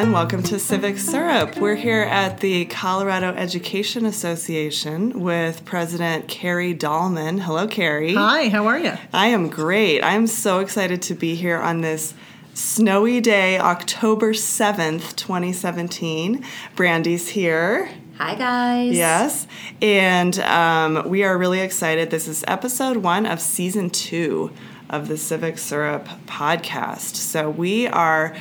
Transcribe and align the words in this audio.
everyone. 0.00 0.18
Welcome 0.18 0.42
to 0.44 0.58
Civic 0.58 0.96
Syrup. 0.96 1.58
We're 1.58 1.74
here 1.74 2.00
at 2.00 2.40
the 2.40 2.64
Colorado 2.64 3.34
Education 3.34 4.06
Association 4.06 5.20
with 5.20 5.62
President 5.66 6.26
Kerrie 6.26 6.74
Dallman. 6.74 7.40
Hello, 7.40 7.68
Kerrie. 7.68 8.14
Hi, 8.14 8.48
how 8.48 8.66
are 8.66 8.78
you? 8.78 8.94
I 9.12 9.26
am 9.26 9.50
great. 9.50 10.02
I'm 10.02 10.26
so 10.26 10.60
excited 10.60 11.02
to 11.02 11.14
be 11.14 11.34
here 11.34 11.58
on 11.58 11.82
this 11.82 12.14
snowy 12.54 13.20
day, 13.20 13.58
October 13.58 14.32
7th, 14.32 15.16
2017. 15.16 16.46
Brandy's 16.76 17.28
here. 17.28 17.90
Hi, 18.16 18.36
guys. 18.36 18.96
Yes. 18.96 19.46
And 19.82 20.38
um, 20.40 21.10
we 21.10 21.24
are 21.24 21.36
really 21.36 21.60
excited. 21.60 22.10
This 22.10 22.26
is 22.26 22.42
episode 22.48 22.98
one 22.98 23.26
of 23.26 23.38
season 23.38 23.90
two 23.90 24.50
of 24.88 25.08
the 25.08 25.18
Civic 25.18 25.58
Syrup 25.58 26.08
podcast. 26.26 27.16
So 27.16 27.50
we 27.50 27.86
are 27.86 28.34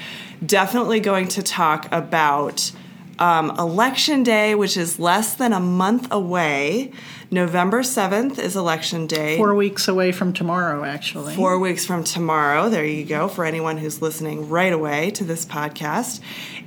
definitely 0.46 1.00
going 1.00 1.28
to 1.30 1.44
talk 1.44 1.88
about 1.92 2.72
um, 3.20 3.52
Election 3.60 4.24
Day, 4.24 4.56
which 4.56 4.78
is 4.78 4.98
less 4.98 5.36
than 5.36 5.54
a 5.54 5.60
month 5.60 6.08
away. 6.12 6.92
November 7.32 7.82
7th 7.82 8.40
is 8.40 8.56
Election 8.56 9.06
Day. 9.06 9.38
Four 9.38 9.54
weeks 9.54 9.88
away 9.88 10.12
from 10.12 10.34
tomorrow, 10.34 10.84
actually. 10.84 11.36
Four 11.36 11.60
weeks 11.60 11.86
from 11.86 12.04
tomorrow. 12.04 12.70
There 12.70 12.86
you 12.86 13.06
go, 13.06 13.28
for 13.28 13.46
anyone 13.46 13.78
who's 13.78 14.02
listening 14.02 14.50
right 14.50 14.74
away 14.74 15.12
to 15.12 15.24
this 15.24 15.46
podcast. 15.46 16.22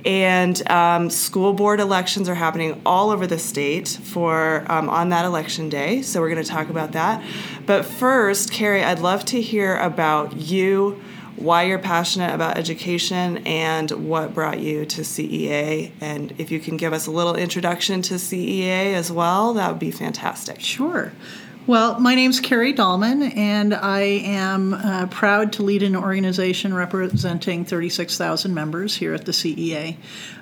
And 0.05 0.69
um, 0.69 1.09
school 1.09 1.53
board 1.53 1.79
elections 1.79 2.29
are 2.29 2.35
happening 2.35 2.81
all 2.85 3.09
over 3.09 3.27
the 3.27 3.39
state 3.39 3.87
for 3.89 4.63
um, 4.71 4.89
on 4.89 5.09
that 5.09 5.25
election 5.25 5.69
day. 5.69 6.01
So 6.01 6.21
we're 6.21 6.29
going 6.29 6.43
to 6.43 6.49
talk 6.49 6.69
about 6.69 6.93
that. 6.93 7.25
But 7.65 7.83
first, 7.83 8.51
Kerrie, 8.51 8.83
I'd 8.83 8.99
love 8.99 9.25
to 9.25 9.41
hear 9.41 9.77
about 9.77 10.37
you 10.37 11.01
why 11.35 11.63
you're 11.63 11.79
passionate 11.79 12.33
about 12.33 12.57
education 12.57 13.37
and 13.45 13.89
what 13.91 14.33
brought 14.33 14.59
you 14.59 14.85
to 14.85 15.01
CEA. 15.01 15.91
And 15.99 16.33
if 16.37 16.51
you 16.51 16.59
can 16.59 16.77
give 16.77 16.93
us 16.93 17.07
a 17.07 17.11
little 17.11 17.35
introduction 17.35 18.01
to 18.03 18.15
CEA 18.15 18.93
as 18.93 19.11
well, 19.11 19.53
that 19.53 19.69
would 19.69 19.79
be 19.79 19.91
fantastic. 19.91 20.59
Sure. 20.59 21.11
Well, 21.65 21.97
my 21.97 22.13
name's 22.13 22.41
Kerrie 22.41 22.73
Dallman, 22.73 23.37
and 23.37 23.73
I 23.73 24.01
am 24.01 24.73
uh, 24.73 25.07
proud 25.07 25.53
to 25.53 25.63
lead 25.63 25.81
an 25.81 25.95
organization 25.95 26.73
representing 26.73 27.63
36,000 27.63 28.53
members 28.53 28.97
here 28.97 29.13
at 29.13 29.23
the 29.23 29.31
CEA. 29.31 29.95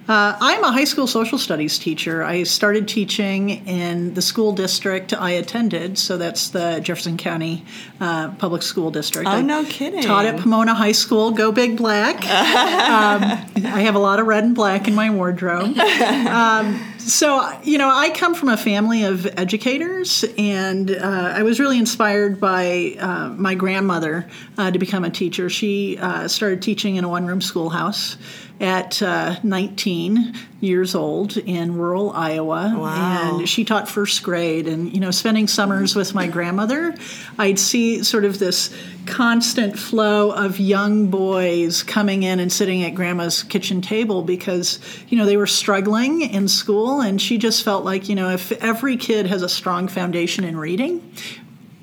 Uh, 0.08 0.36
I'm 0.42 0.64
a 0.64 0.72
high 0.72 0.86
school 0.86 1.06
social 1.06 1.38
studies 1.38 1.78
teacher. 1.78 2.24
I 2.24 2.42
started 2.42 2.88
teaching 2.88 3.68
in 3.68 4.16
the 4.16 4.22
school 4.24 4.52
district 4.52 5.14
I 5.14 5.32
attended, 5.32 6.00
so 6.00 6.18
that's 6.18 6.50
the 6.50 6.80
Jefferson 6.80 7.18
County 7.18 7.66
uh, 8.00 8.32
Public 8.32 8.64
School 8.64 8.90
District. 8.90 9.28
Oh, 9.28 9.34
I 9.34 9.42
no 9.44 9.64
kidding. 9.66 10.02
Taught 10.02 10.26
at 10.26 10.40
Pomona 10.40 10.74
High 10.74 10.92
School. 10.92 11.30
Go 11.32 11.52
Big 11.52 11.78
Black. 11.78 12.16
um, 12.26 13.22
I 13.64 13.82
have 13.82 13.94
a 13.94 14.00
lot 14.00 14.20
of 14.20 14.26
red 14.26 14.44
and 14.44 14.56
black 14.56 14.88
in 14.88 14.96
my 14.96 15.12
wardrobe. 15.12 15.78
Um, 16.32 16.91
so, 17.08 17.60
you 17.64 17.78
know, 17.78 17.90
I 17.90 18.12
come 18.12 18.36
from 18.36 18.50
a 18.50 18.58
family 18.58 19.04
of 19.04 19.26
educators, 19.38 20.24
and 20.38 20.92
uh, 20.92 21.34
I 21.36 21.44
was 21.44 21.60
really 21.60 21.78
inspired 21.78 22.40
by 22.40 22.96
uh, 23.00 23.30
my 23.30 23.56
grandmother 23.56 24.28
uh, 24.58 24.72
to 24.72 24.78
become 24.78 25.04
a 25.04 25.10
teacher. 25.10 25.50
She 25.50 25.98
uh, 25.98 26.28
started 26.28 26.62
teaching 26.62 26.98
in 26.98 27.04
a 27.04 27.10
one 27.10 27.26
room 27.26 27.42
schoolhouse 27.42 28.18
at 28.62 29.02
uh, 29.02 29.38
19 29.42 30.36
years 30.60 30.94
old 30.94 31.36
in 31.36 31.76
rural 31.76 32.12
Iowa. 32.12 32.76
Wow. 32.78 33.40
And 33.40 33.50
she 33.50 33.66
taught 33.66 33.90
first 33.90 34.22
grade. 34.22 34.68
And, 34.68 34.94
you 34.94 35.00
know, 35.00 35.10
spending 35.10 35.48
summers 35.48 35.96
with 35.96 36.14
my 36.14 36.28
grandmother, 36.28 36.96
I'd 37.40 37.58
see 37.58 38.04
sort 38.04 38.24
of 38.24 38.38
this 38.38 38.72
constant 39.08 39.80
flow 39.80 40.30
of 40.32 40.60
young 40.60 41.08
boys 41.08 41.82
coming 41.82 42.22
in 42.22 42.40
and 42.40 42.54
sitting 42.54 42.84
at 42.84 42.94
grandma's 42.94 43.42
kitchen 43.42 43.82
table 43.82 44.22
because, 44.22 44.80
you 45.10 45.18
know, 45.18 45.26
they 45.26 45.38
were 45.38 45.48
struggling 45.48 46.22
in 46.22 46.48
school. 46.48 47.02
And 47.02 47.20
she 47.20 47.40
just 47.40 47.64
felt 47.64 47.84
like, 47.84 48.10
you 48.10 48.16
know, 48.16 48.30
if 48.30 48.52
every 48.64 48.96
kid 48.96 49.26
has 49.26 49.42
a 49.42 49.50
strong 49.50 49.88
foundation 49.88 50.44
in 50.44 50.56
reading, 50.56 51.14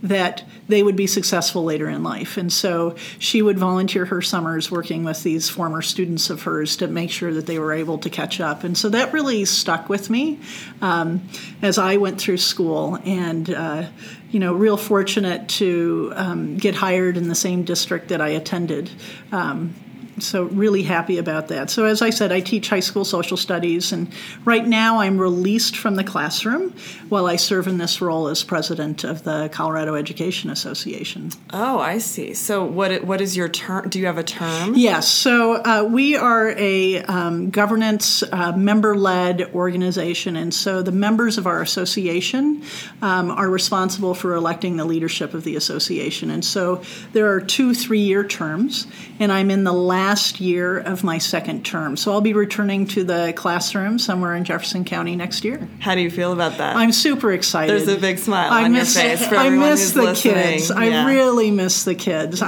that 0.02 0.44
they 0.68 0.82
would 0.82 0.96
be 0.96 1.06
successful 1.06 1.64
later 1.64 1.88
in 1.88 2.02
life. 2.02 2.36
And 2.36 2.52
so 2.52 2.94
she 3.18 3.42
would 3.42 3.58
volunteer 3.58 4.04
her 4.04 4.22
summers 4.22 4.70
working 4.70 5.02
with 5.04 5.22
these 5.22 5.48
former 5.48 5.82
students 5.82 6.30
of 6.30 6.42
hers 6.42 6.76
to 6.76 6.86
make 6.86 7.10
sure 7.10 7.32
that 7.34 7.46
they 7.46 7.58
were 7.58 7.72
able 7.72 7.98
to 7.98 8.10
catch 8.10 8.40
up. 8.40 8.64
And 8.64 8.78
so 8.78 8.88
that 8.90 9.12
really 9.12 9.44
stuck 9.44 9.88
with 9.88 10.08
me 10.08 10.38
um, 10.80 11.28
as 11.62 11.78
I 11.78 11.96
went 11.96 12.20
through 12.20 12.38
school. 12.38 12.98
And, 13.04 13.50
uh, 13.50 13.88
you 14.30 14.38
know, 14.38 14.54
real 14.54 14.76
fortunate 14.76 15.48
to 15.48 16.12
um, 16.14 16.56
get 16.56 16.74
hired 16.74 17.16
in 17.16 17.28
the 17.28 17.34
same 17.34 17.64
district 17.64 18.08
that 18.08 18.20
I 18.20 18.28
attended. 18.28 18.90
Um, 19.32 19.74
so 20.22 20.44
really 20.44 20.82
happy 20.82 21.18
about 21.18 21.48
that. 21.48 21.70
So 21.70 21.84
as 21.84 22.02
I 22.02 22.10
said, 22.10 22.32
I 22.32 22.40
teach 22.40 22.68
high 22.68 22.80
school 22.80 23.04
social 23.04 23.36
studies, 23.36 23.92
and 23.92 24.12
right 24.44 24.66
now 24.66 25.00
I'm 25.00 25.18
released 25.18 25.76
from 25.76 25.94
the 25.96 26.04
classroom 26.04 26.74
while 27.08 27.26
I 27.26 27.36
serve 27.36 27.66
in 27.66 27.78
this 27.78 28.00
role 28.00 28.28
as 28.28 28.44
president 28.44 29.04
of 29.04 29.24
the 29.24 29.48
Colorado 29.52 29.94
Education 29.94 30.50
Association. 30.50 31.30
Oh, 31.52 31.78
I 31.78 31.98
see. 31.98 32.34
So 32.34 32.64
what 32.64 33.04
what 33.04 33.20
is 33.20 33.36
your 33.36 33.48
term? 33.48 33.88
Do 33.88 33.98
you 33.98 34.06
have 34.06 34.18
a 34.18 34.24
term? 34.24 34.74
Yes. 34.74 35.08
So 35.08 35.62
uh, 35.62 35.84
we 35.84 36.16
are 36.16 36.50
a 36.58 37.02
um, 37.02 37.50
governance 37.50 38.22
uh, 38.22 38.56
member-led 38.56 39.54
organization, 39.54 40.36
and 40.36 40.52
so 40.52 40.82
the 40.82 40.92
members 40.92 41.38
of 41.38 41.46
our 41.46 41.62
association 41.62 42.62
um, 43.02 43.30
are 43.30 43.48
responsible 43.48 44.14
for 44.14 44.34
electing 44.34 44.76
the 44.76 44.84
leadership 44.84 45.34
of 45.34 45.44
the 45.44 45.56
association. 45.56 46.30
And 46.30 46.44
so 46.44 46.82
there 47.12 47.32
are 47.32 47.40
two 47.40 47.74
three-year 47.74 48.24
terms, 48.24 48.86
and 49.18 49.32
I'm 49.32 49.50
in 49.50 49.64
the 49.64 49.72
last 49.72 50.07
last 50.08 50.40
year 50.40 50.78
of 50.78 51.04
my 51.04 51.18
second 51.18 51.66
term. 51.66 51.94
So 51.94 52.12
I'll 52.12 52.22
be 52.22 52.32
returning 52.32 52.86
to 52.88 53.04
the 53.04 53.34
classroom 53.36 53.98
somewhere 53.98 54.34
in 54.36 54.44
Jefferson 54.44 54.82
County 54.86 55.14
next 55.16 55.44
year. 55.44 55.68
How 55.80 55.94
do 55.94 56.00
you 56.00 56.10
feel 56.10 56.32
about 56.32 56.56
that? 56.56 56.76
I'm 56.76 56.92
super 56.92 57.30
excited. 57.32 57.68
There's 57.70 57.88
a 57.94 58.00
big 58.00 58.16
smile 58.18 58.50
I 58.50 58.64
on 58.64 58.72
miss, 58.72 58.94
your 58.94 59.04
face 59.04 59.28
for 59.28 59.36
I 59.36 59.46
everyone 59.46 59.68
miss 59.68 59.80
who's 59.82 59.92
the 59.92 60.02
listening. 60.04 60.34
kids. 60.34 60.70
Yeah. 60.70 60.76
I 60.78 61.04
really 61.14 61.50
miss 61.50 61.84
the 61.84 61.94
kids. 61.94 62.40
Yeah. 62.40 62.46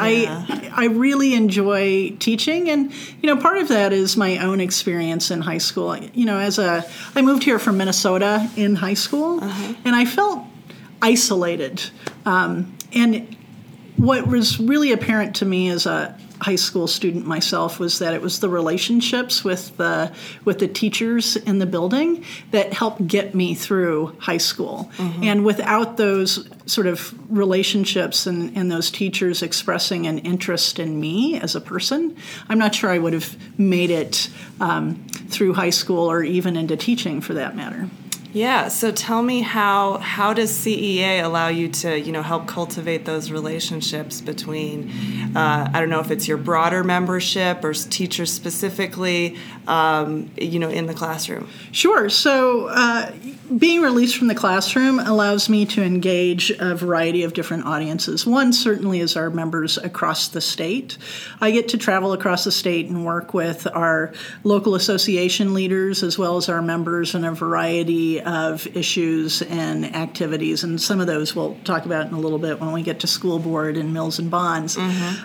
I 0.48 0.72
I 0.74 0.84
really 0.86 1.34
enjoy 1.34 2.16
teaching 2.18 2.70
and 2.70 2.90
you 3.20 3.26
know 3.34 3.36
part 3.36 3.58
of 3.58 3.68
that 3.68 3.92
is 3.92 4.16
my 4.16 4.38
own 4.38 4.60
experience 4.60 5.30
in 5.30 5.42
high 5.42 5.58
school. 5.58 5.94
You 5.98 6.24
know, 6.24 6.38
as 6.38 6.58
a 6.58 6.82
I 7.14 7.20
moved 7.20 7.42
here 7.44 7.58
from 7.58 7.76
Minnesota 7.76 8.48
in 8.56 8.74
high 8.76 8.94
school 8.94 9.44
Uh-huh. 9.44 9.74
and 9.84 9.94
I 9.94 10.06
felt 10.06 10.44
isolated. 11.02 11.82
Um, 12.24 12.74
and 12.94 13.36
what 13.98 14.26
was 14.26 14.58
really 14.58 14.92
apparent 14.92 15.36
to 15.36 15.44
me 15.44 15.68
as 15.68 15.84
a 15.84 16.16
high 16.40 16.56
school 16.56 16.86
student 16.86 17.26
myself 17.26 17.78
was 17.78 17.98
that 17.98 18.14
it 18.14 18.22
was 18.22 18.40
the 18.40 18.48
relationships 18.48 19.44
with 19.44 19.76
the 19.76 20.12
with 20.44 20.58
the 20.58 20.68
teachers 20.68 21.36
in 21.36 21.58
the 21.58 21.66
building 21.66 22.24
that 22.50 22.72
helped 22.72 23.06
get 23.06 23.34
me 23.34 23.54
through 23.54 24.16
high 24.18 24.38
school. 24.38 24.90
And 25.24 25.44
without 25.44 25.96
those 25.96 26.48
sort 26.66 26.86
of 26.86 27.14
relationships 27.30 28.26
and, 28.26 28.56
and 28.56 28.70
those 28.70 28.90
teachers 28.90 29.42
expressing 29.42 30.06
an 30.06 30.18
interest 30.18 30.78
in 30.78 31.00
me 31.00 31.38
as 31.40 31.54
a 31.54 31.60
person 31.60 32.16
i'm 32.48 32.58
not 32.58 32.74
sure 32.74 32.90
i 32.90 32.98
would 32.98 33.12
have 33.12 33.36
made 33.58 33.90
it 33.90 34.28
um, 34.60 34.94
through 35.28 35.54
high 35.54 35.70
school 35.70 36.10
or 36.10 36.22
even 36.22 36.56
into 36.56 36.76
teaching 36.76 37.20
for 37.20 37.34
that 37.34 37.56
matter 37.56 37.88
Yeah. 38.32 38.68
So 38.68 38.92
tell 38.92 39.22
me 39.22 39.40
how 39.40 39.98
how 39.98 40.32
does 40.34 40.52
CEA 40.52 41.24
allow 41.24 41.48
you 41.48 41.68
to 41.68 41.98
you 41.98 42.12
know 42.12 42.22
help 42.22 42.46
cultivate 42.46 43.04
those 43.04 43.30
relationships 43.30 44.20
between 44.20 44.90
uh, 45.36 45.70
I 45.72 45.80
don't 45.80 45.90
know 45.90 46.00
if 46.00 46.10
it's 46.10 46.28
your 46.28 46.36
broader 46.36 46.84
membership 46.84 47.64
or 47.64 47.72
teachers 47.72 48.32
specifically 48.32 49.36
um, 49.66 50.30
you 50.36 50.58
know 50.58 50.70
in 50.70 50.86
the 50.86 50.94
classroom. 50.94 51.48
Sure. 51.72 52.08
So, 52.08 52.66
uh, 52.66 53.12
being 53.56 53.82
released 53.82 54.16
from 54.16 54.28
the 54.28 54.34
classroom 54.34 55.00
allows 55.00 55.48
me 55.48 55.66
to 55.66 55.82
engage 55.82 56.50
a 56.60 56.76
variety 56.76 57.24
of 57.24 57.32
different 57.32 57.66
audiences. 57.66 58.24
One 58.24 58.52
certainly 58.52 59.00
is 59.00 59.16
our 59.16 59.28
members 59.28 59.76
across 59.76 60.28
the 60.28 60.40
state. 60.40 60.96
I 61.40 61.50
get 61.50 61.68
to 61.70 61.78
travel 61.78 62.12
across 62.12 62.44
the 62.44 62.52
state 62.52 62.86
and 62.86 63.04
work 63.04 63.34
with 63.34 63.66
our 63.74 64.12
local 64.44 64.76
association 64.76 65.52
leaders 65.52 66.04
as 66.04 66.16
well 66.16 66.36
as 66.36 66.48
our 66.48 66.62
members 66.62 67.14
in 67.14 67.24
a 67.24 67.32
variety 67.32 68.19
of 68.20 68.66
issues 68.76 69.42
and 69.42 69.94
activities. 69.96 70.64
And 70.64 70.80
some 70.80 71.00
of 71.00 71.06
those 71.06 71.34
we'll 71.34 71.56
talk 71.64 71.86
about 71.86 72.06
in 72.06 72.14
a 72.14 72.18
little 72.20 72.38
bit 72.38 72.60
when 72.60 72.72
we 72.72 72.82
get 72.82 73.00
to 73.00 73.06
school 73.06 73.38
board 73.38 73.76
and 73.76 73.92
mills 73.92 74.18
and 74.18 74.30
bonds. 74.30 74.76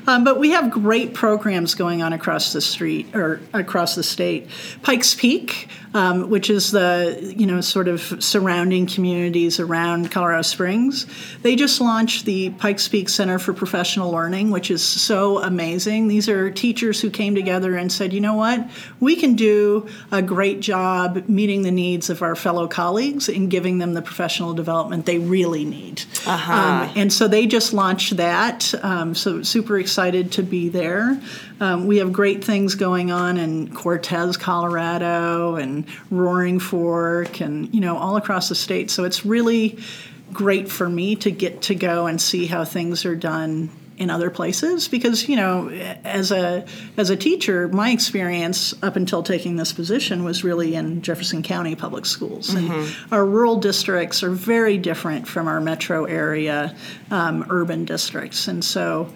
Um, 0.07 0.24
but 0.24 0.39
we 0.39 0.51
have 0.51 0.71
great 0.71 1.13
programs 1.13 1.75
going 1.75 2.01
on 2.01 2.13
across 2.13 2.53
the 2.53 2.62
street 2.62 3.15
or 3.15 3.42
across 3.53 3.95
the 3.95 4.03
state. 4.03 4.47
Pikes 4.83 5.13
Peak, 5.13 5.68
um, 5.94 6.30
which 6.30 6.50
is 6.50 6.71
the 6.71 7.33
you 7.38 7.45
know 7.45 7.62
sort 7.62 7.88
of 7.88 8.01
surrounding 8.24 8.86
communities 8.86 9.59
around 9.59 10.12
Colorado 10.12 10.41
Springs, 10.41 11.06
they 11.41 11.56
just 11.56 11.80
launched 11.80 12.25
the 12.25 12.50
Pikes 12.51 12.88
Peak 12.88 13.09
Center 13.09 13.39
for 13.39 13.53
Professional 13.53 14.12
Learning, 14.12 14.51
which 14.51 14.69
is 14.71 14.83
so 14.83 15.41
amazing. 15.41 16.07
These 16.07 16.27
are 16.30 16.51
teachers 16.51 17.01
who 17.01 17.09
came 17.09 17.36
together 17.36 17.75
and 17.75 17.91
said, 17.91 18.13
you 18.13 18.21
know 18.21 18.33
what, 18.36 18.69
we 19.00 19.15
can 19.15 19.36
do 19.36 19.88
a 20.12 20.21
great 20.21 20.59
job 20.59 21.27
meeting 21.27 21.62
the 21.62 21.71
needs 21.71 22.09
of 22.09 22.21
our 22.21 22.36
fellow 22.36 22.68
colleagues 22.68 22.84
and 23.27 23.49
giving 23.49 23.77
them 23.77 23.93
the 23.93 24.01
professional 24.01 24.53
development 24.53 25.05
they 25.05 25.19
really 25.19 25.65
need. 25.65 26.03
Uh-huh. 26.25 26.53
Um, 26.53 26.93
and 26.95 27.13
so 27.13 27.27
they 27.27 27.47
just 27.47 27.73
launched 27.73 28.17
that. 28.17 28.73
Um, 28.83 29.15
so 29.15 29.43
super 29.43 29.77
excited 29.77 30.31
to 30.33 30.43
be 30.43 30.69
there. 30.69 31.19
Um, 31.59 31.87
we 31.87 31.97
have 31.97 32.11
great 32.11 32.43
things 32.43 32.75
going 32.75 33.11
on 33.11 33.37
in 33.37 33.73
Cortez, 33.73 34.37
Colorado, 34.37 35.55
and 35.55 35.85
Roaring 36.09 36.59
Fork, 36.59 37.41
and 37.41 37.73
you 37.73 37.81
know 37.81 37.97
all 37.97 38.17
across 38.17 38.49
the 38.49 38.55
state. 38.55 38.91
So 38.91 39.03
it's 39.05 39.25
really 39.25 39.79
great 40.33 40.69
for 40.69 40.89
me 40.89 41.15
to 41.15 41.31
get 41.31 41.61
to 41.63 41.75
go 41.75 42.07
and 42.07 42.21
see 42.21 42.45
how 42.45 42.65
things 42.65 43.05
are 43.05 43.15
done 43.15 43.69
in 43.97 44.09
other 44.09 44.30
places 44.30 44.88
because 44.88 45.30
you 45.30 45.36
know 45.36 45.69
as 46.03 46.31
a 46.31 46.65
as 46.97 47.09
a 47.09 47.15
teacher 47.15 47.68
my 47.69 47.92
experience 47.92 48.74
up 48.83 48.95
until 48.95 49.24
taking 49.24 49.56
this 49.56 49.71
position 49.71 50.24
was 50.24 50.44
really 50.44 50.75
in 50.75 51.01
Jefferson 51.01 51.42
County 51.42 51.75
public 51.75 52.06
schools 52.06 52.50
mm-hmm. 52.50 52.71
and 52.71 52.95
our 53.12 53.25
rural 53.25 53.57
districts 53.57 54.21
are 54.24 54.31
very 54.31 54.77
different 54.77 55.27
from 55.27 55.47
our 55.47 55.62
metro 55.62 56.06
area 56.06 56.75
um, 57.09 57.45
urban 57.50 57.86
districts 57.86 58.47
and 58.47 58.63
so 58.63 59.09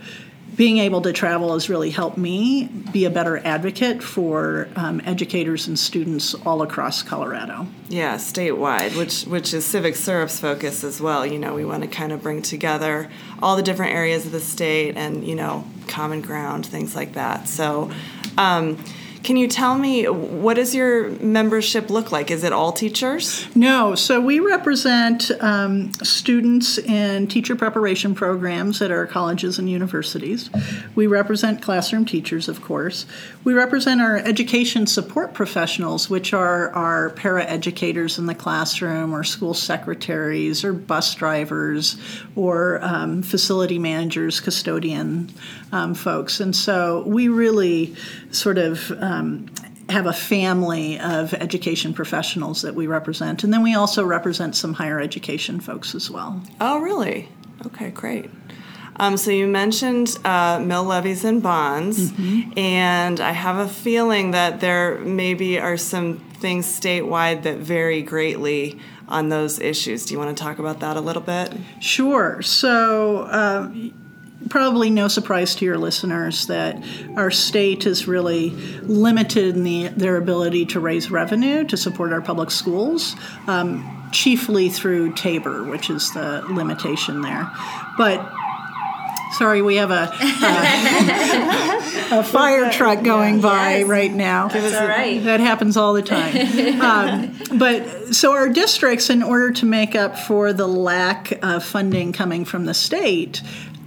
being 0.60 0.80
able 0.80 1.02
to 1.02 1.14
travel 1.14 1.54
has 1.54 1.70
really 1.70 1.90
helped 1.90 2.18
me 2.18 2.66
be 2.92 3.06
a 3.06 3.10
better 3.10 3.38
advocate 3.46 4.04
for 4.04 4.68
um, 4.76 5.02
educators 5.06 5.70
and 5.70 5.80
students 5.80 6.36
all 6.46 6.62
across 6.62 7.02
Colorado. 7.02 7.66
Yeah, 7.88 8.16
statewide, 8.16 8.98
which 8.98 9.24
which 9.24 9.54
is 9.54 9.64
Civic 9.64 9.96
Syrup's 9.96 10.38
focus 10.38 10.84
as 10.84 11.00
well. 11.00 11.26
You 11.26 11.40
know, 11.40 11.54
we 11.54 11.64
want 11.64 11.84
to 11.84 11.88
kind 11.88 12.12
of 12.12 12.22
bring 12.22 12.42
together 12.42 13.10
all 13.42 13.56
the 13.56 13.64
different 13.64 13.94
areas 13.94 14.26
of 14.26 14.34
the 14.34 14.42
state 14.42 14.98
and 14.98 15.26
you 15.26 15.36
know 15.36 15.64
common 15.88 16.20
ground, 16.20 16.66
things 16.66 16.94
like 16.94 17.14
that. 17.14 17.48
So. 17.48 17.90
Um, 18.38 18.84
can 19.24 19.36
you 19.36 19.48
tell 19.48 19.78
me 19.78 20.06
what 20.06 20.56
does 20.56 20.74
your 20.74 21.10
membership 21.20 21.90
look 21.90 22.12
like? 22.12 22.32
Is 22.32 22.44
it 22.44 22.54
all 22.54 22.72
teachers? 22.72 23.54
No. 23.56 23.96
So 23.96 24.22
we 24.22 24.40
represent 24.40 25.32
um, 25.42 25.92
students 25.94 26.78
in 26.78 27.28
teacher 27.28 27.56
preparation 27.56 28.16
programs 28.16 28.82
at 28.82 28.92
our 28.92 29.06
colleges 29.06 29.60
and 29.60 29.70
universities. 29.70 30.50
We 30.96 31.08
represent 31.08 31.62
classroom 31.62 32.06
teachers, 32.06 32.48
of 32.48 32.62
course. 32.62 33.06
We 33.44 33.54
represent 33.54 34.02
our 34.02 34.18
education 34.18 34.88
support 34.88 35.34
professionals, 35.34 36.10
which 36.10 36.34
are 36.34 36.70
our 36.72 37.10
paraeducators 37.12 38.18
in 38.18 38.26
the 38.26 38.36
classroom, 38.36 39.14
or 39.14 39.24
school 39.24 39.54
secretaries, 39.54 40.64
or 40.64 40.74
bus 40.74 41.14
drivers, 41.16 41.98
or 42.36 42.80
um, 42.82 43.22
facility 43.22 43.80
managers, 43.80 44.40
custodian 44.40 45.30
um, 45.72 45.94
folks. 45.94 46.40
And 46.40 46.56
so 46.56 47.04
we 47.06 47.28
really 47.28 47.96
sort 48.32 48.58
of 48.58 48.92
um, 49.10 49.48
have 49.90 50.06
a 50.06 50.14
family 50.14 51.00
of 51.00 51.34
education 51.34 51.94
professionals 51.94 52.62
that 52.62 52.76
we 52.76 52.88
represent. 52.88 53.44
And 53.44 53.52
then 53.52 53.64
we 53.64 53.74
also 53.76 54.06
represent 54.06 54.56
some 54.56 54.74
higher 54.74 55.00
education 55.00 55.60
folks 55.60 55.96
as 55.96 56.12
well. 56.12 56.42
Oh, 56.62 56.80
really? 56.80 57.30
Okay, 57.66 57.90
great. 57.90 58.30
Um, 58.98 59.18
so 59.18 59.32
you 59.32 59.48
mentioned 59.48 60.18
uh, 60.26 60.60
mill 60.60 60.84
levies 60.84 61.24
and 61.24 61.42
bonds, 61.42 62.12
mm-hmm. 62.12 62.52
and 62.58 63.20
I 63.22 63.32
have 63.32 63.58
a 63.58 63.68
feeling 63.68 64.32
that 64.32 64.60
there 64.60 65.00
maybe 65.00 65.58
are 65.58 65.78
some 65.78 66.18
things 66.18 66.66
statewide 66.66 67.44
that 67.44 67.60
vary 67.60 68.02
greatly 68.02 68.78
on 69.08 69.30
those 69.30 69.60
issues. 69.60 70.06
Do 70.06 70.14
you 70.14 70.20
want 70.20 70.38
to 70.38 70.44
talk 70.44 70.60
about 70.60 70.82
that 70.82 70.98
a 70.98 71.02
little 71.02 71.22
bit? 71.22 71.54
Sure. 71.80 72.42
So. 72.42 73.20
Uh, 73.24 73.72
probably 74.50 74.90
no 74.90 75.08
surprise 75.08 75.56
to 75.56 75.66
your 75.66 75.78
listeners 75.78 76.48
that 76.48 76.84
our 77.16 77.32
state 77.32 77.86
is 77.86 78.08
really 78.08 78.50
limited 78.82 79.56
in 79.56 79.64
the, 79.64 79.88
their 79.90 80.18
ability 80.18 80.66
to 80.68 80.80
raise 80.80 81.12
revenue 81.12 81.64
to 81.66 81.78
support 81.78 82.12
our 82.12 82.22
public 82.22 82.52
schools, 82.52 83.16
um, 83.48 84.10
chiefly 84.12 84.70
through 84.70 85.14
Tabor, 85.14 85.64
which 85.64 85.90
is 85.90 86.12
the 86.14 86.44
limitation 86.50 87.22
there. 87.22 87.50
But 87.98 88.28
Sorry, 89.32 89.62
we 89.62 89.76
have 89.76 89.92
a, 89.92 90.12
a, 90.12 90.20
a 92.20 92.24
fire 92.24 92.72
truck 92.72 93.04
going 93.04 93.36
yeah, 93.36 93.42
by 93.42 93.78
yes. 93.78 93.88
right 93.88 94.12
now. 94.12 94.48
That's 94.48 94.76
all 94.76 94.88
right. 94.88 95.24
That 95.24 95.40
happens 95.40 95.78
all 95.78 95.94
the 95.94 96.02
time. 96.02 96.82
um, 96.82 97.40
but 97.58 98.14
so 98.16 98.34
our 98.34 98.50
districts, 98.50 99.10
in 99.10 99.22
order 99.22 99.52
to 99.52 99.66
make 99.66 99.96
up 99.96 100.18
for 100.18 100.52
the 100.52 100.68
lack 100.68 101.44
of 101.44 101.64
funding 101.64 102.12
coming 102.12 102.44
from 102.44 102.66
the 102.66 102.74
state, 102.74 103.44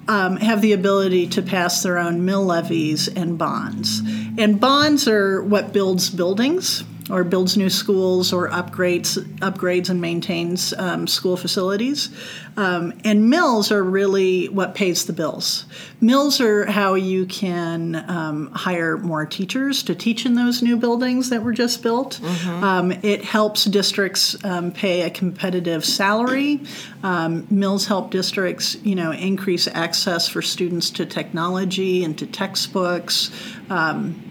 um, 0.09 0.37
have 0.37 0.61
the 0.61 0.73
ability 0.73 1.27
to 1.29 1.43
pass 1.43 1.83
their 1.83 1.99
own 1.99 2.25
mill 2.25 2.45
levies 2.45 3.09
and 3.09 3.39
bonds. 3.39 4.01
And 4.39 4.61
bonds 4.61 5.07
are 5.09 5.43
what 5.43 5.73
builds 5.73 6.11
buildings 6.11 6.85
or 7.13 7.25
builds 7.25 7.59
new 7.59 7.69
schools 7.69 8.33
or 8.33 8.49
upgrades 8.49 9.23
upgrades 9.41 9.91
and 9.91 10.01
maintains 10.01 10.73
um, 10.79 11.07
school 11.07 11.37
facilities. 11.37 12.09
Um, 12.57 12.95
and 13.05 13.29
mills 13.29 13.71
are 13.71 13.83
really 13.83 14.49
what 14.49 14.75
pays 14.75 15.05
the 15.05 15.13
bills. 15.13 15.67
Mills 16.01 16.41
are 16.41 16.65
how 16.65 16.95
you 16.95 17.27
can 17.27 18.05
um, 18.09 18.51
hire 18.53 18.97
more 18.97 19.27
teachers 19.27 19.83
to 19.85 19.95
teach 19.95 20.25
in 20.25 20.35
those 20.35 20.63
new 20.63 20.77
buildings 20.77 21.31
that 21.31 21.43
were 21.43 21.53
just 21.53 21.83
built. 21.83 22.19
Mm-hmm. 22.23 22.65
Um, 22.65 22.93
it 23.03 23.25
helps 23.25 23.65
districts 23.67 24.43
um, 24.45 24.73
pay 24.73 25.03
a 25.03 25.11
competitive 25.11 25.85
salary. 25.85 26.61
Um, 27.03 27.47
mills 27.51 27.87
help 27.87 28.11
districts, 28.11 28.77
you 28.83 28.95
know, 28.95 29.13
increase 29.13 29.69
access 29.69 30.29
for 30.29 30.41
students 30.41 30.91
to 30.93 31.05
technology 31.05 32.05
and 32.05 32.19
to 32.19 32.27
textbooks. 32.27 33.31
Um, 33.69 34.22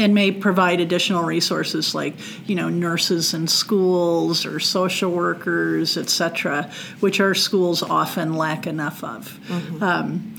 and 0.00 0.14
may 0.14 0.32
provide 0.32 0.80
additional 0.80 1.22
resources 1.22 1.94
like 1.94 2.14
you 2.48 2.54
know 2.54 2.68
nurses 2.68 3.34
in 3.34 3.46
schools 3.46 4.46
or 4.46 4.58
social 4.58 5.10
workers 5.10 5.96
etc 5.96 6.70
which 7.00 7.20
our 7.20 7.34
schools 7.34 7.82
often 7.82 8.34
lack 8.34 8.66
enough 8.66 9.04
of 9.04 9.38
mm-hmm. 9.46 9.82
um, 9.82 10.34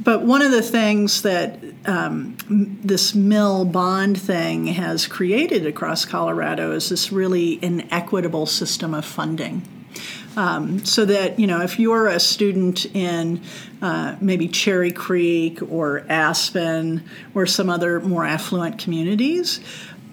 but 0.00 0.22
one 0.22 0.42
of 0.42 0.50
the 0.50 0.62
things 0.62 1.22
that 1.22 1.60
um, 1.86 2.36
this 2.48 3.14
mill 3.14 3.64
bond 3.64 4.20
thing 4.20 4.66
has 4.66 5.06
created 5.06 5.66
across 5.66 6.04
colorado 6.04 6.72
is 6.72 6.88
this 6.88 7.12
really 7.12 7.62
inequitable 7.62 8.46
system 8.46 8.94
of 8.94 9.04
funding 9.04 9.62
um, 10.36 10.84
so 10.84 11.04
that 11.04 11.38
you 11.38 11.46
know 11.46 11.60
if 11.60 11.78
you're 11.78 12.08
a 12.08 12.20
student 12.20 12.86
in 12.94 13.42
uh, 13.80 14.16
maybe 14.20 14.48
Cherry 14.48 14.92
Creek 14.92 15.60
or 15.62 16.04
Aspen 16.08 17.04
or 17.34 17.46
some 17.46 17.68
other 17.68 18.00
more 18.00 18.24
affluent 18.24 18.78
communities, 18.78 19.60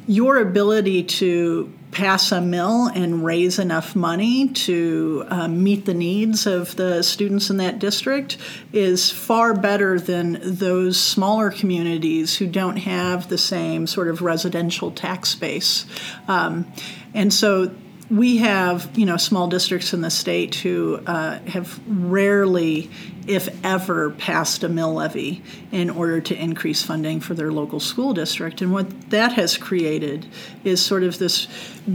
your 0.08 0.38
ability 0.38 1.04
to 1.04 1.72
pass 1.92 2.32
a 2.32 2.42
mill 2.42 2.88
and 2.88 3.26
raise 3.26 3.58
enough 3.58 3.96
money 3.96 4.50
to 4.50 5.26
um, 5.30 5.64
meet 5.64 5.86
the 5.86 5.94
needs 5.94 6.46
of 6.46 6.76
the 6.76 7.02
students 7.02 7.50
in 7.50 7.58
that 7.58 7.80
district 7.80 8.38
is 8.72 9.10
far 9.10 9.54
better 9.54 10.00
than 10.00 10.40
those 10.44 11.00
smaller 11.00 11.50
communities 11.50 12.38
who 12.38 12.46
don't 12.46 12.78
have 12.78 13.28
the 13.30 13.38
same 13.38 13.88
sort 13.88 14.08
of 14.08 14.22
residential 14.22 14.92
tax 14.92 15.34
base. 15.36 15.86
Um, 16.28 16.72
and 17.14 17.34
so 17.34 17.72
we 18.10 18.38
have 18.38 18.98
you 18.98 19.06
know 19.06 19.18
small 19.18 19.48
districts 19.48 19.94
in 19.94 20.02
the 20.02 20.10
state 20.10 20.56
who 20.56 21.00
uh, 21.06 21.40
have 21.48 21.80
rarely 21.88 22.90
if 23.28 23.48
ever 23.64 24.10
passed 24.10 24.64
a 24.64 24.70
mill 24.70 24.96
levy 24.96 25.44
in 25.72 25.90
order 25.92 26.20
to 26.20 26.36
increase 26.36 26.82
funding 26.82 27.20
for 27.20 27.36
their 27.36 27.52
local 27.52 27.80
school 27.80 28.12
district. 28.12 28.60
And 28.62 28.74
what 28.74 29.12
that 29.12 29.34
has 29.34 29.56
created 29.56 30.26
is 30.64 30.84
sort 30.84 31.04
of 31.04 31.20
this 31.20 31.48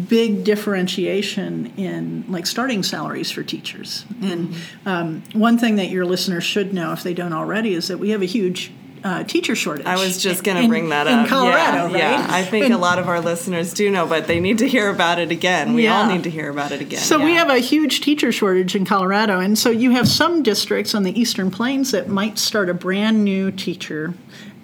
big 0.09 0.45
differentiation 0.45 1.73
in 1.77 2.25
like 2.29 2.47
starting 2.47 2.85
salaries 2.85 3.33
for 3.33 3.43
teachers. 3.43 4.05
And 4.23 4.55
um, 4.87 5.25
one 5.33 5.59
thing 5.59 5.77
that 5.77 5.91
your 5.91 6.05
listeners 6.05 6.45
should 6.45 6.73
know 6.73 6.93
if 6.93 7.03
they 7.03 7.15
don't 7.15 7.33
already 7.33 7.75
is 7.75 7.89
that 7.89 7.99
we 7.99 8.11
have 8.11 8.23
a 8.23 8.27
huge 8.27 8.71
uh, 9.05 9.23
teacher 9.23 9.55
shortage. 9.55 9.85
I 9.85 10.03
was 10.03 10.21
just 10.21 10.43
going 10.43 10.63
to 10.63 10.67
bring 10.67 10.89
that 10.89 11.07
up. 11.07 11.25
In 11.25 11.29
Colorado, 11.29 11.95
yeah, 11.95 12.13
right? 12.13 12.21
Yeah, 12.21 12.27
I 12.31 12.43
think 12.43 12.65
and, 12.65 12.75
a 12.75 12.79
lot 12.79 12.99
of 12.99 13.07
our 13.07 13.21
listeners 13.21 13.75
do 13.75 13.91
know, 13.91 14.07
but 14.07 14.27
they 14.27 14.41
need 14.41 14.59
to 14.59 14.69
hear 14.69 14.89
about 14.89 15.19
it 15.19 15.31
again. 15.31 15.75
We 15.75 15.85
yeah. 15.85 16.01
all 16.01 16.07
need 16.07 16.25
to 16.25 16.31
hear 16.31 16.49
about 16.49 16.73
it 16.73 16.81
again. 16.81 17.01
So 17.01 17.19
yeah. 17.19 17.25
we 17.27 17.35
have 17.35 17.51
a 17.51 17.59
huge 17.59 18.01
teacher 18.01 18.33
shortage 18.33 18.75
in 18.75 18.87
Colorado, 18.87 19.41
and 19.41 19.59
so 19.59 19.71
you 19.71 19.91
have 19.91 20.09
some 20.09 20.43
districts 20.43 20.95
on 20.95 21.03
the 21.03 21.19
Eastern 21.21 21.51
Plains 21.51 21.91
that 21.91 22.09
might 22.09 22.39
start 22.39 22.71
a 22.71 22.75
brand 22.75 23.23
new 23.25 23.51
teacher 23.51 24.15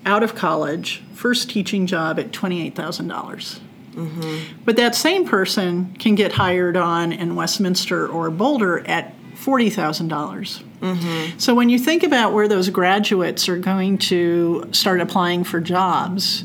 out 0.06 0.22
of 0.22 0.34
college, 0.34 1.02
first 1.12 1.50
teaching 1.50 1.86
job 1.86 2.18
at 2.18 2.32
twenty-eight 2.32 2.74
thousand 2.74 3.08
dollars. 3.08 3.60
Mm-hmm. 3.92 4.62
But 4.64 4.76
that 4.76 4.94
same 4.94 5.26
person 5.26 5.94
can 5.98 6.14
get 6.14 6.32
hired 6.32 6.76
on 6.76 7.12
in 7.12 7.34
Westminster 7.34 8.08
or 8.08 8.30
Boulder 8.30 8.86
at 8.86 9.14
$40,000. 9.34 10.62
Mm-hmm. 10.80 11.38
So 11.38 11.54
when 11.54 11.68
you 11.68 11.78
think 11.78 12.02
about 12.02 12.32
where 12.32 12.48
those 12.48 12.70
graduates 12.70 13.48
are 13.48 13.58
going 13.58 13.98
to 13.98 14.68
start 14.72 15.00
applying 15.00 15.44
for 15.44 15.60
jobs, 15.60 16.44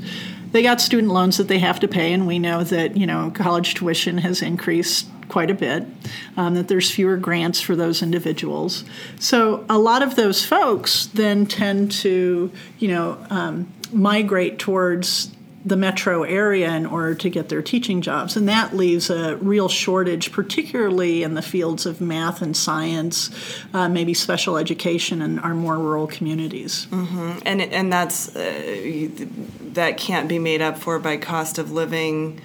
they 0.52 0.62
got 0.62 0.82
student 0.82 1.12
loans 1.12 1.38
that 1.38 1.48
they 1.48 1.60
have 1.60 1.80
to 1.82 1.88
pay, 1.88 2.14
and 2.14 2.28
we 2.28 2.40
know 2.40 2.64
that 2.64 2.96
you 2.98 3.06
know 3.06 3.32
college 3.34 3.74
tuition 3.76 4.18
has 4.20 4.42
increased 4.42 5.08
quite 5.28 5.50
a 5.50 5.54
bit. 5.54 5.86
Um, 6.38 6.56
that 6.56 6.68
there's 6.68 6.90
fewer 6.90 7.18
grants 7.18 7.60
for 7.60 7.76
those 7.76 8.02
individuals. 8.02 8.86
So 9.20 9.66
a 9.70 9.78
lot 9.78 10.04
of 10.04 10.16
those 10.16 10.46
folks 10.46 11.08
then 11.08 11.46
tend 11.46 11.92
to 12.04 12.52
you 12.80 12.88
know 12.88 13.18
um, 13.30 13.72
migrate 13.92 14.60
towards 14.60 15.32
the 15.66 15.76
metro 15.76 16.22
area 16.24 16.70
in 16.70 16.86
order 16.86 17.16
to 17.16 17.30
get 17.30 17.50
their 17.50 17.64
teaching 17.64 18.02
jobs. 18.02 18.38
And 18.38 18.48
that 18.48 18.76
leaves 18.76 19.10
a 19.10 19.36
real 19.38 19.68
shortage, 19.68 20.32
particularly 20.32 21.24
in 21.24 21.34
the 21.34 21.42
fields 21.42 21.88
of 21.88 22.00
math 22.00 22.44
and 22.44 22.56
science, 22.56 23.32
uh, 23.74 23.90
maybe 23.90 24.14
special 24.14 24.58
education 24.58 25.24
in 25.24 25.40
our 25.40 25.56
more 25.56 25.78
rural 25.78 26.06
communities. 26.06 26.88
Mm-hmm. 26.92 27.40
And, 27.46 27.62
and 27.62 27.92
that's, 27.92 28.36
uh, 28.36 29.10
that 29.74 29.98
can't 29.98 30.30
be 30.30 30.38
made 30.38 30.62
up 30.62 30.78
for 30.78 31.00
by 31.00 31.18
cost 31.18 31.58
of 31.58 31.72
living 31.72 32.40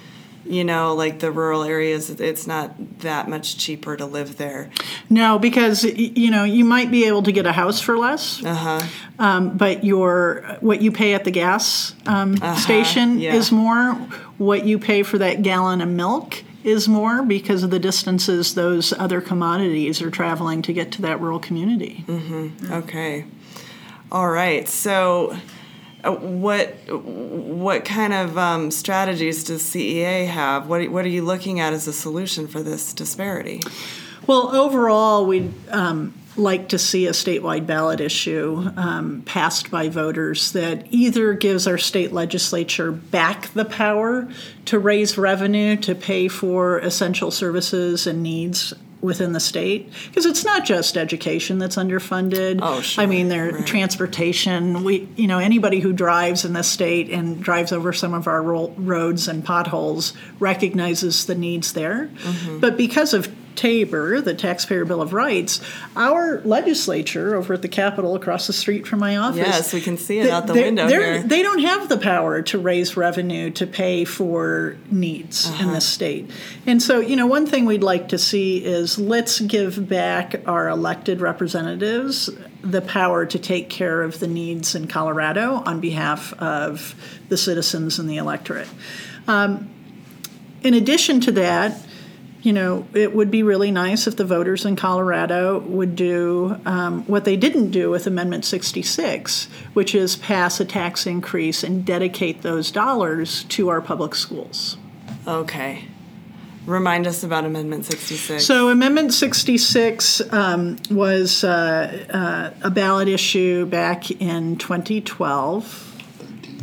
you 0.45 0.63
know, 0.63 0.95
like 0.95 1.19
the 1.19 1.31
rural 1.31 1.63
areas, 1.63 2.09
it's 2.09 2.47
not 2.47 2.99
that 2.99 3.29
much 3.29 3.57
cheaper 3.57 3.95
to 3.95 4.05
live 4.05 4.37
there. 4.37 4.69
No, 5.09 5.39
because 5.39 5.83
you 5.83 6.31
know 6.31 6.43
you 6.43 6.65
might 6.65 6.91
be 6.91 7.05
able 7.05 7.23
to 7.23 7.31
get 7.31 7.45
a 7.45 7.51
house 7.51 7.79
for 7.79 7.97
less, 7.97 8.43
uh-huh. 8.43 8.81
um, 9.19 9.57
but 9.57 9.83
your 9.83 10.57
what 10.61 10.81
you 10.81 10.91
pay 10.91 11.13
at 11.13 11.23
the 11.23 11.31
gas 11.31 11.93
um, 12.05 12.35
uh-huh. 12.35 12.55
station 12.55 13.19
yeah. 13.19 13.33
is 13.33 13.51
more. 13.51 13.93
What 14.37 14.65
you 14.65 14.79
pay 14.79 15.03
for 15.03 15.19
that 15.19 15.43
gallon 15.43 15.81
of 15.81 15.89
milk 15.89 16.43
is 16.63 16.87
more 16.87 17.23
because 17.23 17.63
of 17.63 17.69
the 17.69 17.79
distances 17.79 18.55
those 18.55 18.93
other 18.93 19.21
commodities 19.21 20.01
are 20.01 20.11
traveling 20.11 20.61
to 20.63 20.73
get 20.73 20.91
to 20.93 21.01
that 21.03 21.19
rural 21.19 21.39
community. 21.39 22.03
Mm-hmm. 22.07 22.73
Okay, 22.73 23.25
all 24.11 24.29
right, 24.29 24.67
so 24.67 25.37
what 26.03 26.69
what 26.89 27.85
kind 27.85 28.13
of 28.13 28.37
um, 28.37 28.71
strategies 28.71 29.43
does 29.43 29.61
CEA 29.63 30.27
have? 30.27 30.67
What 30.67 30.89
what 30.89 31.05
are 31.05 31.09
you 31.09 31.23
looking 31.23 31.59
at 31.59 31.73
as 31.73 31.87
a 31.87 31.93
solution 31.93 32.47
for 32.47 32.63
this 32.63 32.93
disparity? 32.93 33.61
Well, 34.27 34.55
overall, 34.55 35.25
we'd 35.25 35.51
um, 35.69 36.13
like 36.37 36.69
to 36.69 36.79
see 36.79 37.07
a 37.07 37.11
statewide 37.11 37.65
ballot 37.65 37.99
issue 37.99 38.69
um, 38.77 39.23
passed 39.25 39.69
by 39.69 39.89
voters 39.89 40.51
that 40.53 40.85
either 40.89 41.33
gives 41.33 41.67
our 41.67 41.77
state 41.77 42.13
legislature 42.13 42.91
back 42.91 43.47
the 43.53 43.65
power 43.65 44.29
to 44.65 44.79
raise 44.79 45.17
revenue 45.17 45.75
to 45.77 45.95
pay 45.95 46.27
for 46.27 46.79
essential 46.79 47.31
services 47.31 48.07
and 48.07 48.23
needs 48.23 48.73
within 49.01 49.33
the 49.33 49.39
state 49.39 49.91
because 50.07 50.25
it's 50.25 50.45
not 50.45 50.63
just 50.63 50.97
education 50.97 51.57
that's 51.57 51.75
underfunded. 51.75 52.59
Oh, 52.61 52.81
sure. 52.81 53.03
I 53.03 53.07
mean, 53.07 53.27
their 53.29 53.51
right. 53.51 53.65
transportation. 53.65 54.83
We, 54.83 55.09
you 55.15 55.27
know, 55.27 55.39
anybody 55.39 55.79
who 55.79 55.91
drives 55.91 56.45
in 56.45 56.53
the 56.53 56.63
state 56.63 57.09
and 57.09 57.41
drives 57.41 57.71
over 57.71 57.93
some 57.93 58.13
of 58.13 58.27
our 58.27 58.41
roads 58.41 59.27
and 59.27 59.43
potholes 59.43 60.13
recognizes 60.39 61.25
the 61.25 61.35
needs 61.35 61.73
there. 61.73 62.09
Mm-hmm. 62.13 62.59
But 62.59 62.77
because 62.77 63.13
of 63.13 63.33
Tabor, 63.55 64.21
the 64.21 64.33
Taxpayer 64.33 64.85
Bill 64.85 65.01
of 65.01 65.13
Rights, 65.13 65.61
our 65.95 66.41
legislature 66.41 67.35
over 67.35 67.53
at 67.53 67.61
the 67.61 67.67
Capitol 67.67 68.15
across 68.15 68.47
the 68.47 68.53
street 68.53 68.87
from 68.87 68.99
my 68.99 69.17
office. 69.17 69.39
Yes, 69.39 69.73
we 69.73 69.81
can 69.81 69.97
see 69.97 70.19
it 70.19 70.29
out 70.29 70.47
the 70.47 70.53
window 70.53 70.87
here. 70.87 71.21
They 71.21 71.41
don't 71.41 71.59
have 71.59 71.89
the 71.89 71.97
power 71.97 72.41
to 72.43 72.57
raise 72.57 72.97
revenue 72.97 73.51
to 73.51 73.67
pay 73.67 74.05
for 74.05 74.77
needs 74.89 75.47
uh-huh. 75.47 75.63
in 75.63 75.73
the 75.73 75.81
state. 75.81 76.31
And 76.65 76.81
so, 76.81 76.99
you 76.99 77.15
know, 77.15 77.27
one 77.27 77.45
thing 77.45 77.65
we'd 77.65 77.83
like 77.83 78.09
to 78.09 78.17
see 78.17 78.63
is 78.63 78.97
let's 78.97 79.39
give 79.39 79.87
back 79.87 80.41
our 80.47 80.69
elected 80.69 81.21
representatives 81.21 82.29
the 82.63 82.81
power 82.81 83.25
to 83.25 83.39
take 83.39 83.69
care 83.69 84.01
of 84.03 84.19
the 84.19 84.27
needs 84.27 84.75
in 84.75 84.87
Colorado 84.87 85.63
on 85.65 85.79
behalf 85.79 86.33
of 86.33 86.95
the 87.29 87.37
citizens 87.37 87.97
and 87.99 88.09
the 88.09 88.17
electorate. 88.17 88.69
Um, 89.27 89.69
in 90.63 90.73
addition 90.73 91.21
to 91.21 91.31
that, 91.33 91.77
you 92.41 92.53
know, 92.53 92.87
it 92.93 93.13
would 93.15 93.29
be 93.29 93.43
really 93.43 93.71
nice 93.71 94.07
if 94.07 94.17
the 94.17 94.25
voters 94.25 94.65
in 94.65 94.75
Colorado 94.75 95.59
would 95.59 95.95
do 95.95 96.59
um, 96.65 97.03
what 97.05 97.23
they 97.23 97.37
didn't 97.37 97.71
do 97.71 97.89
with 97.89 98.07
Amendment 98.07 98.45
66, 98.45 99.47
which 99.73 99.93
is 99.93 100.15
pass 100.15 100.59
a 100.59 100.65
tax 100.65 101.05
increase 101.05 101.63
and 101.63 101.85
dedicate 101.85 102.41
those 102.41 102.71
dollars 102.71 103.43
to 103.45 103.69
our 103.69 103.81
public 103.81 104.15
schools. 104.15 104.77
Okay. 105.27 105.85
Remind 106.65 107.07
us 107.07 107.23
about 107.23 107.45
Amendment 107.45 107.85
66. 107.85 108.45
So, 108.45 108.69
Amendment 108.69 109.13
66 109.13 110.21
um, 110.31 110.77
was 110.89 111.43
uh, 111.43 112.05
uh, 112.09 112.65
a 112.65 112.69
ballot 112.69 113.07
issue 113.07 113.65
back 113.65 114.11
in 114.11 114.57
2012. 114.57 115.90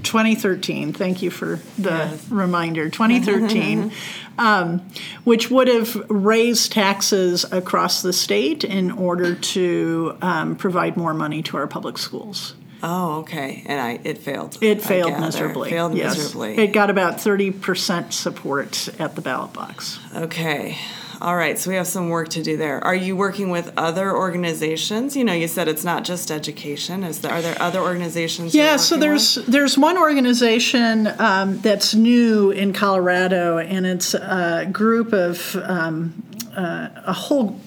2013. 0.09 0.93
Thank 0.93 1.23
you 1.23 1.31
for 1.31 1.61
the 1.79 1.91
yes. 1.91 2.31
reminder. 2.31 2.88
2013, 2.91 3.93
um, 4.38 4.88
which 5.25 5.50
would 5.50 5.69
have 5.69 5.95
raised 6.11 6.73
taxes 6.73 7.45
across 7.53 8.03
the 8.03 8.12
state 8.12 8.65
in 8.65 8.91
order 8.91 9.35
to 9.35 10.17
um, 10.23 10.57
provide 10.57 10.97
more 10.97 11.15
money 11.15 11.43
to 11.43 11.57
our 11.57 11.67
public 11.67 11.99
schools. 11.99 12.55
Oh, 12.83 13.21
okay. 13.21 13.65
And 13.67 13.81
I 13.81 14.00
it 14.05 14.19
failed. 14.19 14.57
It 14.61 14.83
failed 14.83 15.19
miserably. 15.21 15.69
It 15.69 15.73
failed 15.73 15.95
yes. 15.95 16.17
miserably. 16.17 16.57
It 16.59 16.73
got 16.73 16.91
about 16.91 17.15
30% 17.15 18.12
support 18.12 18.88
at 19.00 19.15
the 19.17 19.21
ballot 19.21 19.53
box. 19.53 19.99
Okay. 20.15 20.79
All 21.21 21.37
right, 21.37 21.59
so 21.59 21.71
we 21.71 21.77
have 21.77 21.89
some 21.89 22.11
work 22.11 22.29
to 22.31 22.43
do 22.43 22.57
there. 22.57 22.83
Are 22.85 22.95
you 22.95 23.17
working 23.17 23.51
with 23.51 23.73
other 23.77 24.15
organizations? 24.17 25.17
You 25.17 25.25
know, 25.25 25.33
you 25.33 25.49
said 25.49 25.67
it's 25.67 25.83
not 25.83 26.05
just 26.05 26.31
education. 26.31 27.03
Is 27.03 27.23
there 27.23 27.33
are 27.33 27.43
there 27.43 27.61
other 27.61 27.81
organizations? 27.81 28.55
Yeah, 28.55 28.77
so 28.77 28.97
there's 28.97 29.37
with? 29.37 29.47
there's 29.47 29.77
one 29.77 29.99
organization 29.99 31.09
um, 31.19 31.59
that's 31.59 31.95
new 31.95 32.53
in 32.53 32.73
Colorado, 32.73 33.59
and 33.59 33.85
it's 33.85 34.15
a 34.15 34.69
group 34.71 35.13
of 35.13 35.57
um, 35.57 36.23
uh, 36.57 36.89
a 37.07 37.13
whole 37.13 37.61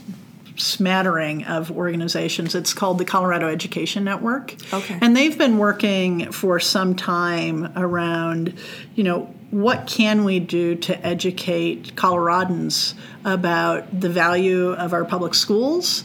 smattering 0.55 1.43
of 1.46 1.72
organizations. 1.72 2.55
It's 2.55 2.74
called 2.74 3.00
the 3.00 3.05
Colorado 3.05 3.48
Education 3.48 4.03
Network. 4.03 4.55
Okay. 4.74 4.98
And 5.01 5.15
they've 5.15 5.38
been 5.38 5.58
working 5.58 6.31
for 6.31 6.60
some 6.60 6.96
time 6.96 7.72
around, 7.75 8.58
you 8.96 9.03
know, 9.03 9.34
what 9.51 9.86
can 9.86 10.24
we 10.24 10.39
do 10.39 10.75
to 10.75 11.05
educate 11.05 11.96
Coloradans 11.96 12.93
about 13.24 14.00
the 14.00 14.10
value 14.10 14.72
of 14.72 14.93
our 14.93 15.05
public 15.05 15.34
schools 15.34 16.03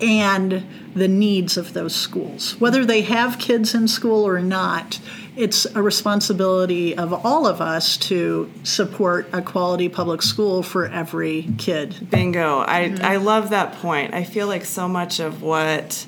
and 0.00 0.66
the 0.94 1.08
needs 1.08 1.56
of 1.56 1.72
those 1.72 1.94
schools. 1.94 2.58
Whether 2.60 2.84
they 2.84 3.02
have 3.02 3.38
kids 3.38 3.74
in 3.74 3.88
school 3.88 4.26
or 4.26 4.40
not, 4.40 5.00
it's 5.36 5.66
a 5.66 5.82
responsibility 5.82 6.96
of 6.96 7.12
all 7.24 7.46
of 7.46 7.60
us 7.60 7.96
to 7.96 8.50
support 8.64 9.28
a 9.32 9.40
quality 9.40 9.88
public 9.88 10.22
school 10.22 10.62
for 10.62 10.86
every 10.86 11.48
kid. 11.58 12.10
Bingo. 12.10 12.60
I, 12.60 12.88
mm-hmm. 12.88 13.04
I 13.04 13.16
love 13.16 13.50
that 13.50 13.74
point. 13.74 14.14
I 14.14 14.24
feel 14.24 14.48
like 14.48 14.64
so 14.64 14.88
much 14.88 15.20
of 15.20 15.42
what 15.42 16.06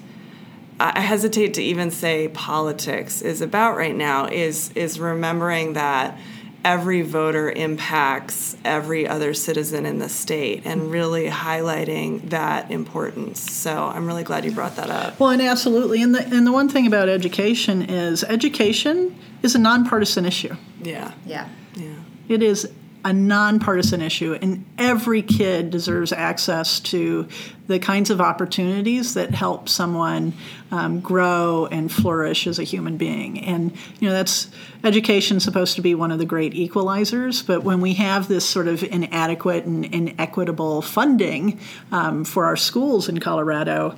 I 0.80 1.00
hesitate 1.00 1.54
to 1.54 1.62
even 1.62 1.90
say 1.90 2.28
politics 2.28 3.22
is 3.22 3.40
about 3.42 3.76
right 3.76 3.94
now 3.94 4.26
is 4.26 4.72
is 4.74 4.98
remembering 4.98 5.74
that 5.74 6.18
every 6.64 7.02
voter 7.02 7.50
impacts 7.50 8.56
every 8.64 9.06
other 9.06 9.32
citizen 9.32 9.86
in 9.86 9.98
the 9.98 10.08
state 10.08 10.62
and 10.64 10.90
really 10.90 11.26
highlighting 11.28 12.28
that 12.30 12.70
importance. 12.70 13.40
So 13.40 13.84
I'm 13.86 14.06
really 14.06 14.24
glad 14.24 14.44
you 14.44 14.52
brought 14.52 14.76
that 14.76 14.90
up. 14.90 15.18
Well, 15.18 15.30
and 15.30 15.40
absolutely. 15.40 16.02
And 16.02 16.14
the, 16.14 16.22
and 16.22 16.46
the 16.46 16.52
one 16.52 16.68
thing 16.68 16.86
about 16.86 17.08
education 17.08 17.82
is 17.82 18.24
education 18.24 19.16
is 19.42 19.54
a 19.54 19.58
nonpartisan 19.58 20.26
issue. 20.26 20.54
Yeah. 20.82 21.12
Yeah. 21.24 21.48
Yeah. 21.74 21.94
It 22.28 22.42
is 22.42 22.70
a 23.04 23.12
nonpartisan 23.12 24.02
issue, 24.02 24.38
and 24.40 24.64
every 24.76 25.22
kid 25.22 25.70
deserves 25.70 26.12
access 26.12 26.80
to 26.80 27.26
the 27.66 27.78
kinds 27.78 28.10
of 28.10 28.20
opportunities 28.20 29.14
that 29.14 29.30
help 29.30 29.68
someone 29.68 30.32
um, 30.70 31.00
grow 31.00 31.66
and 31.70 31.90
flourish 31.90 32.46
as 32.46 32.58
a 32.58 32.64
human 32.64 32.96
being. 32.96 33.40
And 33.40 33.72
you 34.00 34.08
know, 34.08 34.12
that's 34.12 34.50
education 34.84 35.40
supposed 35.40 35.76
to 35.76 35.82
be 35.82 35.94
one 35.94 36.10
of 36.10 36.18
the 36.18 36.26
great 36.26 36.52
equalizers. 36.52 37.46
But 37.46 37.62
when 37.62 37.80
we 37.80 37.94
have 37.94 38.28
this 38.28 38.48
sort 38.48 38.68
of 38.68 38.82
inadequate 38.82 39.64
and 39.64 39.84
inequitable 39.84 40.82
funding 40.82 41.60
um, 41.92 42.24
for 42.24 42.44
our 42.44 42.56
schools 42.56 43.08
in 43.08 43.20
Colorado, 43.20 43.96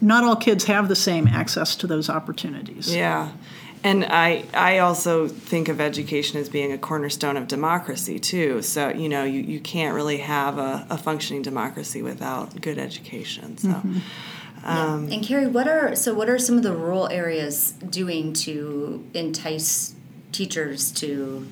not 0.00 0.24
all 0.24 0.36
kids 0.36 0.64
have 0.64 0.88
the 0.88 0.96
same 0.96 1.26
access 1.26 1.76
to 1.76 1.86
those 1.86 2.08
opportunities. 2.08 2.94
Yeah. 2.94 3.30
And 3.84 4.04
I, 4.04 4.44
I 4.54 4.78
also 4.78 5.28
think 5.28 5.68
of 5.68 5.80
education 5.80 6.40
as 6.40 6.48
being 6.48 6.72
a 6.72 6.78
cornerstone 6.78 7.36
of 7.36 7.48
democracy 7.48 8.18
too. 8.18 8.62
So 8.62 8.88
you 8.90 9.08
know 9.08 9.24
you, 9.24 9.40
you 9.40 9.60
can't 9.60 9.94
really 9.94 10.18
have 10.18 10.58
a, 10.58 10.86
a 10.90 10.98
functioning 10.98 11.42
democracy 11.42 12.02
without 12.02 12.60
good 12.60 12.78
education. 12.78 13.58
So. 13.58 13.68
Mm-hmm. 13.68 13.98
Um, 14.64 15.08
yeah. 15.08 15.14
And 15.14 15.24
Kerrie, 15.24 15.46
what 15.46 15.68
are 15.68 15.94
so? 15.94 16.12
What 16.14 16.28
are 16.28 16.38
some 16.38 16.56
of 16.56 16.62
the 16.62 16.72
rural 16.72 17.08
areas 17.08 17.72
doing 17.72 18.32
to 18.34 19.06
entice 19.14 19.94
teachers 20.32 20.90
to 20.92 21.46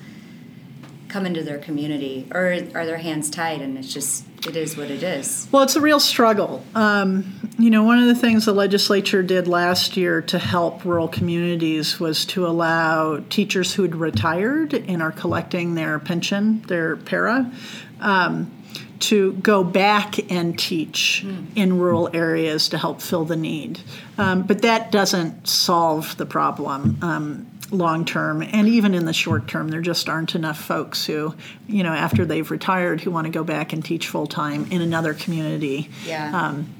come 1.09 1.25
into 1.25 1.43
their 1.43 1.57
community, 1.57 2.27
or 2.33 2.53
are 2.75 2.85
their 2.85 2.97
hands 2.97 3.29
tied 3.29 3.61
and 3.61 3.77
it's 3.77 3.93
just 3.93 4.25
it 4.47 4.55
is 4.55 4.77
what 4.77 4.91
it 4.91 5.03
is. 5.03 5.47
Well, 5.51 5.63
it's 5.63 5.75
a 5.75 5.81
real 5.81 5.99
struggle. 5.99 6.63
Um, 6.75 7.51
you 7.57 7.69
know, 7.69 7.83
one 7.83 7.99
of 7.99 8.05
the 8.05 8.15
things 8.15 8.45
the 8.45 8.53
legislature 8.53 9.23
did 9.23 9.47
last 9.47 9.97
year 9.97 10.21
to 10.23 10.37
help 10.39 10.85
rural 10.85 11.07
communities 11.07 11.99
was 11.99 12.25
to 12.27 12.45
allow 12.45 13.19
teachers 13.29 13.73
who 13.73 13.81
had 13.81 13.95
retired 13.95 14.73
and 14.73 15.01
are 15.01 15.11
collecting 15.11 15.75
their 15.75 15.99
pension, 15.99 16.61
their 16.63 16.97
PERA, 16.97 17.51
um, 17.99 18.51
to 18.99 19.33
go 19.33 19.63
back 19.63 20.31
and 20.31 20.57
teach 20.57 21.25
in 21.55 21.77
rural 21.77 22.09
areas 22.13 22.69
to 22.69 22.77
help 22.77 23.01
fill 23.01 23.25
the 23.25 23.35
need. 23.35 23.79
Um, 24.17 24.43
but 24.43 24.61
that 24.63 24.91
doesn't 24.91 25.47
solve 25.47 26.17
the 26.17 26.25
problem. 26.25 26.97
Um, 27.01 27.51
long 27.69 28.05
term 28.05 28.41
and 28.41 28.67
even 28.69 28.93
in 28.93 29.03
the 29.03 29.11
short 29.11 29.45
term 29.45 29.67
there 29.67 29.81
just 29.81 30.07
aren't 30.07 30.35
enough 30.35 30.57
folks 30.57 31.05
who 31.05 31.35
you 31.67 31.83
know 31.83 31.91
after 31.91 32.23
they've 32.25 32.49
retired 32.49 33.01
who 33.01 33.11
want 33.11 33.25
to 33.25 33.29
go 33.29 33.43
back 33.43 33.73
and 33.73 33.83
teach 33.83 34.07
full 34.07 34.25
time 34.25 34.65
in 34.71 34.81
another 34.81 35.13
community 35.13 35.89
Yeah. 36.05 36.47
um, 36.47 36.73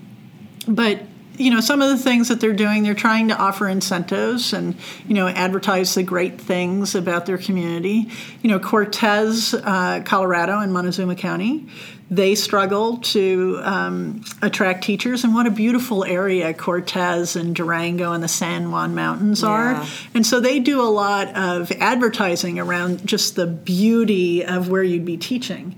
but 0.65 1.01
you 1.35 1.51
know 1.51 1.59
some 1.59 1.81
of 1.81 1.89
the 1.89 1.97
things 1.97 2.29
that 2.29 2.39
they're 2.39 2.53
doing 2.53 2.83
they're 2.83 2.93
trying 2.93 3.27
to 3.27 3.37
offer 3.37 3.67
incentives 3.67 4.53
and 4.53 4.75
you 5.05 5.13
know 5.13 5.27
advertise 5.27 5.93
the 5.93 6.03
great 6.03 6.39
things 6.39 6.95
about 6.95 7.25
their 7.25 7.37
community 7.37 8.09
you 8.41 8.49
know 8.49 8.57
cortez 8.57 9.53
uh, 9.53 10.01
colorado 10.05 10.59
and 10.59 10.71
montezuma 10.71 11.15
county 11.15 11.67
they 12.09 12.35
struggle 12.35 12.97
to 12.97 13.59
um, 13.63 14.23
attract 14.41 14.83
teachers 14.83 15.23
and 15.23 15.33
what 15.33 15.45
a 15.45 15.51
beautiful 15.51 16.05
area 16.05 16.53
cortez 16.53 17.35
and 17.35 17.55
durango 17.55 18.13
and 18.13 18.23
the 18.23 18.27
san 18.29 18.71
juan 18.71 18.95
mountains 18.95 19.43
are. 19.43 19.73
Yeah. 19.73 19.87
and 20.13 20.25
so 20.25 20.39
they 20.39 20.59
do 20.59 20.81
a 20.81 20.87
lot 20.87 21.35
of 21.35 21.71
advertising 21.73 22.59
around 22.59 23.05
just 23.05 23.35
the 23.35 23.45
beauty 23.47 24.45
of 24.45 24.69
where 24.69 24.83
you'd 24.83 25.05
be 25.05 25.17
teaching. 25.17 25.75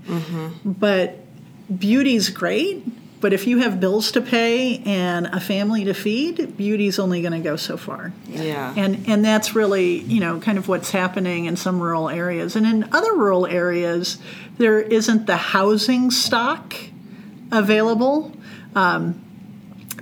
But 0.64 1.16
beauty's 1.76 2.28
great 2.30 2.84
but 3.20 3.32
if 3.32 3.46
you 3.46 3.58
have 3.58 3.80
bills 3.80 4.12
to 4.12 4.20
pay 4.20 4.78
and 4.84 5.26
a 5.26 5.40
family 5.40 5.84
to 5.84 5.94
feed 5.94 6.56
beauty's 6.56 6.98
only 6.98 7.20
going 7.20 7.32
to 7.32 7.40
go 7.40 7.56
so 7.56 7.76
far. 7.76 8.12
Yeah. 8.26 8.72
and 8.76 9.08
and 9.08 9.24
that's 9.24 9.54
really 9.54 9.98
you 9.98 10.20
know 10.20 10.40
kind 10.40 10.58
of 10.58 10.68
what's 10.68 10.90
happening 10.90 11.44
in 11.44 11.56
some 11.56 11.80
rural 11.80 12.08
areas. 12.08 12.56
And 12.56 12.66
in 12.66 12.88
other 12.92 13.12
rural 13.14 13.46
areas 13.46 14.18
there 14.58 14.80
isn't 14.80 15.26
the 15.26 15.36
housing 15.36 16.10
stock 16.10 16.74
available. 17.52 18.32
Um, 18.74 19.22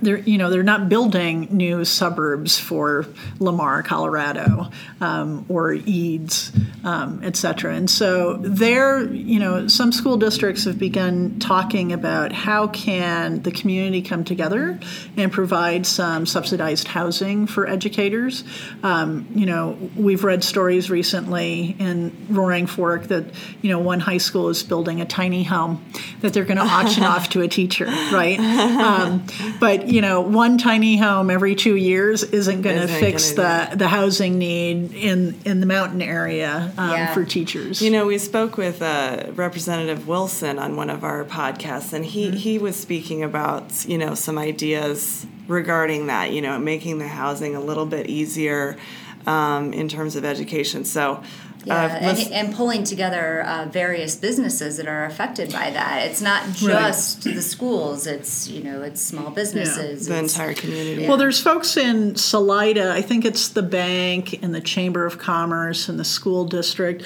they're 0.01 0.19
you 0.19 0.37
know 0.37 0.49
they're 0.49 0.63
not 0.63 0.89
building 0.89 1.47
new 1.51 1.85
suburbs 1.85 2.57
for 2.57 3.05
Lamar, 3.39 3.83
Colorado, 3.83 4.69
um, 5.01 5.45
or 5.49 5.73
Eads, 5.73 6.51
um, 6.83 7.21
et 7.23 7.35
cetera. 7.35 7.73
And 7.73 7.89
so 7.89 8.37
there, 8.37 9.03
you 9.11 9.39
know, 9.39 9.67
some 9.67 9.91
school 9.91 10.17
districts 10.17 10.65
have 10.65 10.79
begun 10.79 11.39
talking 11.39 11.93
about 11.93 12.31
how 12.31 12.67
can 12.67 13.41
the 13.41 13.51
community 13.51 14.01
come 14.01 14.23
together 14.23 14.79
and 15.17 15.31
provide 15.31 15.85
some 15.85 16.25
subsidized 16.25 16.87
housing 16.87 17.47
for 17.47 17.67
educators. 17.67 18.43
Um, 18.83 19.27
you 19.33 19.45
know, 19.45 19.77
we've 19.95 20.23
read 20.23 20.43
stories 20.43 20.89
recently 20.89 21.75
in 21.79 22.15
Roaring 22.29 22.67
Fork 22.67 23.07
that 23.07 23.25
you 23.61 23.69
know 23.69 23.79
one 23.79 23.99
high 23.99 24.17
school 24.17 24.49
is 24.49 24.63
building 24.63 25.01
a 25.01 25.05
tiny 25.05 25.43
home 25.43 25.83
that 26.21 26.33
they're 26.33 26.45
going 26.45 26.57
to 26.57 26.63
auction 26.63 27.03
off 27.09 27.29
to 27.29 27.41
a 27.41 27.47
teacher, 27.47 27.85
right? 27.85 28.39
Um, 28.39 29.25
but 29.59 29.88
you 29.91 30.01
know, 30.01 30.21
one 30.21 30.57
tiny 30.57 30.97
home 30.97 31.29
every 31.29 31.55
two 31.55 31.75
years 31.75 32.23
isn't 32.23 32.61
going 32.61 32.79
to 32.79 32.87
fix 32.87 33.31
the 33.31 33.69
the 33.75 33.87
housing 33.87 34.37
need 34.37 34.93
in 34.93 35.39
in 35.45 35.59
the 35.59 35.65
mountain 35.65 36.01
area 36.01 36.71
um, 36.77 36.91
Yeah. 36.91 37.13
for 37.13 37.25
teachers. 37.25 37.81
You 37.81 37.91
know, 37.91 38.05
we 38.05 38.17
spoke 38.17 38.57
with 38.57 38.81
uh, 38.81 39.27
Representative 39.33 40.07
Wilson 40.07 40.59
on 40.59 40.75
one 40.75 40.89
of 40.89 41.03
our 41.03 41.23
podcasts, 41.25 41.93
and 41.93 42.05
he, 42.05 42.31
he 42.31 42.57
was 42.57 42.75
speaking 42.75 43.23
about, 43.23 43.85
you 43.87 43.97
know, 43.97 44.13
some 44.15 44.37
ideas 44.37 45.25
regarding 45.47 46.07
that, 46.07 46.31
you 46.31 46.41
know, 46.41 46.59
making 46.59 46.99
the 46.99 47.07
housing 47.07 47.55
a 47.55 47.59
little 47.61 47.85
bit 47.85 48.07
easier 48.07 48.77
um, 49.25 49.73
in 49.73 49.89
terms 49.89 50.15
of 50.15 50.23
education. 50.25 50.85
So, 50.85 51.23
Yeah, 51.65 51.85
uh, 51.85 51.87
and, 51.89 52.31
and 52.31 52.55
pulling 52.55 52.83
together 52.83 53.41
uh, 53.41 53.65
various 53.65 54.15
businesses 54.15 54.77
that 54.77 54.87
are 54.87 55.05
affected 55.05 55.51
by 55.51 55.69
that. 55.71 56.07
It's 56.07 56.21
not 56.21 56.53
just 56.53 57.23
the 57.23 57.41
schools. 57.41 58.07
It's 58.07 58.47
you 58.47 58.63
know 58.63 58.81
it's 58.81 59.01
small 59.01 59.29
businesses. 59.29 60.07
the 60.07 60.15
it's- 60.15 60.33
entire 60.35 60.53
community. 60.53 61.07
Well, 61.07 61.17
there's 61.17 61.41
folks 61.41 61.75
in 61.75 62.15
Salida, 62.15 62.91
I 62.93 63.01
think 63.01 63.25
it's 63.25 63.49
the 63.49 63.63
bank 63.63 64.41
and 64.41 64.55
the 64.55 64.61
Chamber 64.61 65.05
of 65.05 65.17
Commerce 65.17 65.89
and 65.89 65.99
the 65.99 66.05
school 66.05 66.45
district. 66.45 67.03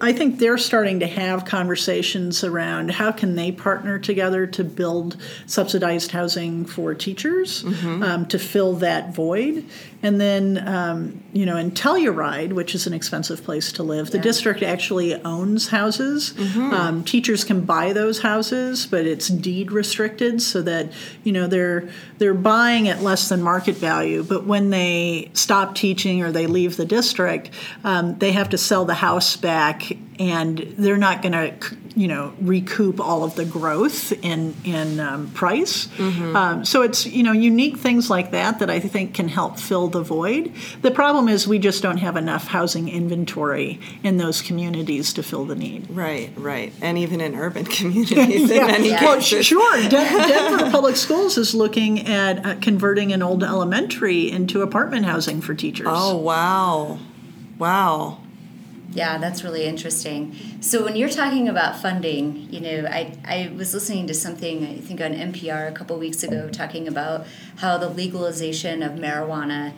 I 0.00 0.12
think 0.12 0.38
they're 0.38 0.58
starting 0.58 1.00
to 1.00 1.06
have 1.06 1.44
conversations 1.44 2.44
around 2.44 2.92
how 2.92 3.10
can 3.10 3.34
they 3.34 3.50
partner 3.50 3.98
together 3.98 4.46
to 4.46 4.62
build 4.62 5.16
subsidized 5.46 6.12
housing 6.12 6.64
for 6.66 6.94
teachers 6.94 7.64
um, 8.04 8.26
to 8.26 8.38
fill 8.38 8.74
that 8.74 9.12
void. 9.14 9.64
And 10.04 10.20
then, 10.20 10.66
um, 10.66 11.22
you 11.32 11.46
know, 11.46 11.56
in 11.56 11.70
Telluride, 11.70 12.52
which 12.52 12.74
is 12.74 12.88
an 12.88 12.92
expensive 12.92 13.44
place 13.44 13.70
to 13.72 13.84
live, 13.84 14.10
the 14.10 14.18
district 14.22 14.62
actually 14.62 15.14
owns 15.24 15.68
houses. 15.68 16.34
Um, 16.72 17.04
teachers 17.04 17.44
can 17.44 17.60
buy 17.64 17.92
those 17.92 18.20
houses, 18.20 18.84
but 18.86 19.06
it's 19.06 19.28
deed 19.28 19.70
restricted 19.70 20.42
so 20.42 20.60
that 20.62 20.92
you 21.22 21.32
know 21.32 21.46
they're 21.46 21.88
they're 22.18 22.34
buying 22.34 22.88
at 22.88 23.00
less 23.02 23.28
than 23.28 23.42
market 23.42 23.76
value. 23.76 24.24
But 24.24 24.44
when 24.44 24.70
they 24.70 25.30
stop 25.34 25.74
teaching 25.76 26.22
or 26.22 26.32
they 26.32 26.46
leave 26.48 26.76
the 26.76 26.84
district, 26.84 27.50
um, 27.84 28.18
they 28.18 28.32
have 28.32 28.48
to 28.50 28.58
sell 28.58 28.84
the 28.84 28.94
house 28.94 29.36
back, 29.36 29.71
and 30.18 30.58
they're 30.78 30.96
not 30.98 31.22
going 31.22 31.32
to 31.32 31.54
you 31.94 32.08
know 32.08 32.32
recoup 32.40 33.00
all 33.00 33.22
of 33.24 33.34
the 33.34 33.44
growth 33.44 34.12
in 34.24 34.54
in 34.64 34.98
um, 35.00 35.30
price. 35.32 35.88
Um, 36.00 36.64
so 36.64 36.82
it's 36.82 37.06
you 37.06 37.22
know 37.22 37.32
unique 37.32 37.76
things 37.78 38.08
like 38.10 38.30
that 38.32 38.58
that 38.60 38.70
I 38.70 38.80
think 38.80 39.14
can 39.14 39.28
help 39.28 39.58
fill 39.58 39.88
the 39.88 40.02
void. 40.02 40.52
The 40.82 40.90
problem 40.90 41.28
is 41.28 41.46
we 41.46 41.58
just 41.58 41.82
don't 41.82 41.98
have 41.98 42.16
enough 42.16 42.46
housing 42.48 42.88
inventory 42.88 43.78
in 44.02 44.16
those 44.16 44.40
communities 44.42 45.12
to 45.14 45.22
fill 45.22 45.44
the 45.44 45.54
need. 45.54 45.90
right, 45.90 46.30
right. 46.36 46.72
And 46.80 46.96
even 46.98 47.20
in 47.20 47.34
urban 47.34 47.64
communities 47.78 48.50
in 48.50 48.66
many 48.66 48.88
Yeah. 48.90 49.04
Well, 49.04 49.16
cases. 49.16 49.46
sure. 49.46 49.76
Den- 49.88 50.28
Denver 50.28 50.70
Public 50.70 50.96
Schools 50.96 51.36
is 51.38 51.54
looking 51.54 52.06
at 52.06 52.44
uh, 52.46 52.54
converting 52.60 53.12
an 53.12 53.22
old 53.22 53.42
elementary 53.44 54.30
into 54.30 54.62
apartment 54.62 55.04
housing 55.06 55.40
for 55.40 55.54
teachers. 55.54 55.86
Oh, 55.90 56.16
wow. 56.16 56.98
Wow. 57.58 58.18
Yeah, 58.92 59.18
that's 59.18 59.42
really 59.42 59.64
interesting. 59.64 60.36
So 60.60 60.84
when 60.84 60.96
you're 60.96 61.08
talking 61.08 61.48
about 61.48 61.80
funding, 61.80 62.48
you 62.50 62.60
know, 62.60 62.86
I, 62.88 63.16
I 63.24 63.50
was 63.56 63.72
listening 63.74 64.06
to 64.08 64.14
something 64.14 64.66
I 64.66 64.76
think 64.76 65.00
on 65.00 65.12
NPR 65.12 65.68
a 65.68 65.72
couple 65.72 65.98
weeks 65.98 66.22
ago 66.22 66.48
talking 66.50 66.86
about 66.88 67.26
how 67.56 67.78
the 67.78 67.88
legalization 67.88 68.82
of 68.82 68.92
marijuana 68.92 69.72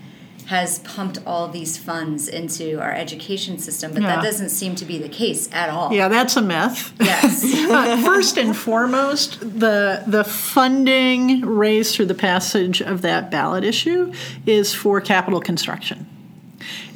has 0.46 0.80
pumped 0.80 1.18
all 1.26 1.48
these 1.48 1.78
funds 1.78 2.28
into 2.28 2.78
our 2.78 2.92
education 2.92 3.58
system, 3.58 3.92
but 3.94 4.02
Yeah. 4.02 4.16
that 4.16 4.22
doesn't 4.22 4.50
seem 4.50 4.74
to 4.74 4.84
be 4.84 4.98
the 4.98 5.08
case 5.08 5.48
at 5.52 5.70
all. 5.70 5.90
Yeah, 5.90 6.08
that's 6.08 6.36
a 6.36 6.42
myth. 6.42 6.92
Yes. 7.00 7.42
Uh, 7.74 7.96
first 8.02 8.36
and 8.36 8.54
foremost, 8.54 9.40
the 9.40 10.02
the 10.06 10.22
funding 10.22 11.40
raised 11.46 11.94
through 11.94 12.04
the 12.06 12.14
passage 12.14 12.82
of 12.82 13.00
that 13.02 13.30
ballot 13.30 13.64
issue 13.64 14.12
is 14.46 14.74
for 14.74 15.00
capital 15.00 15.40
construction. 15.40 16.06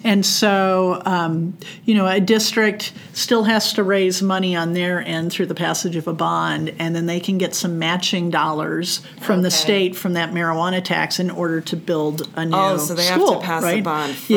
And 0.05 0.25
so, 0.25 1.03
um, 1.05 1.59
you 1.85 1.95
know, 1.95 2.07
a 2.07 2.21
district 2.21 2.93
still 3.13 3.45
has 3.45 3.73
to 3.75 3.83
raise 3.83 4.23
money 4.23 4.55
on 4.55 4.73
their 4.73 5.01
end 5.03 5.33
through 5.33 5.47
the 5.47 5.55
passage 5.55 5.97
of 5.97 6.07
a 6.07 6.13
bond, 6.13 6.73
and 6.79 6.95
then 6.95 7.07
they 7.07 7.19
can 7.21 7.37
get 7.37 7.55
some 7.55 7.79
matching 7.79 8.31
dollars 8.31 9.03
from 9.21 9.43
the 9.43 9.51
state 9.51 9.97
from 9.97 10.13
that 10.13 10.31
marijuana 10.31 10.83
tax 10.83 11.19
in 11.19 11.31
order 11.31 11.61
to 11.63 11.77
build 11.77 12.29
a 12.37 12.45
new 12.45 12.53
school. 12.53 12.61
Oh, 12.61 12.77
so 12.79 12.95
they 12.95 13.05
have 13.07 13.21
to 13.21 13.27
school, 13.27 13.41
pass 13.43 13.63
a 13.63 13.67
right? 13.67 13.83
bond 13.85 14.13
first 14.15 14.31
in 14.31 14.37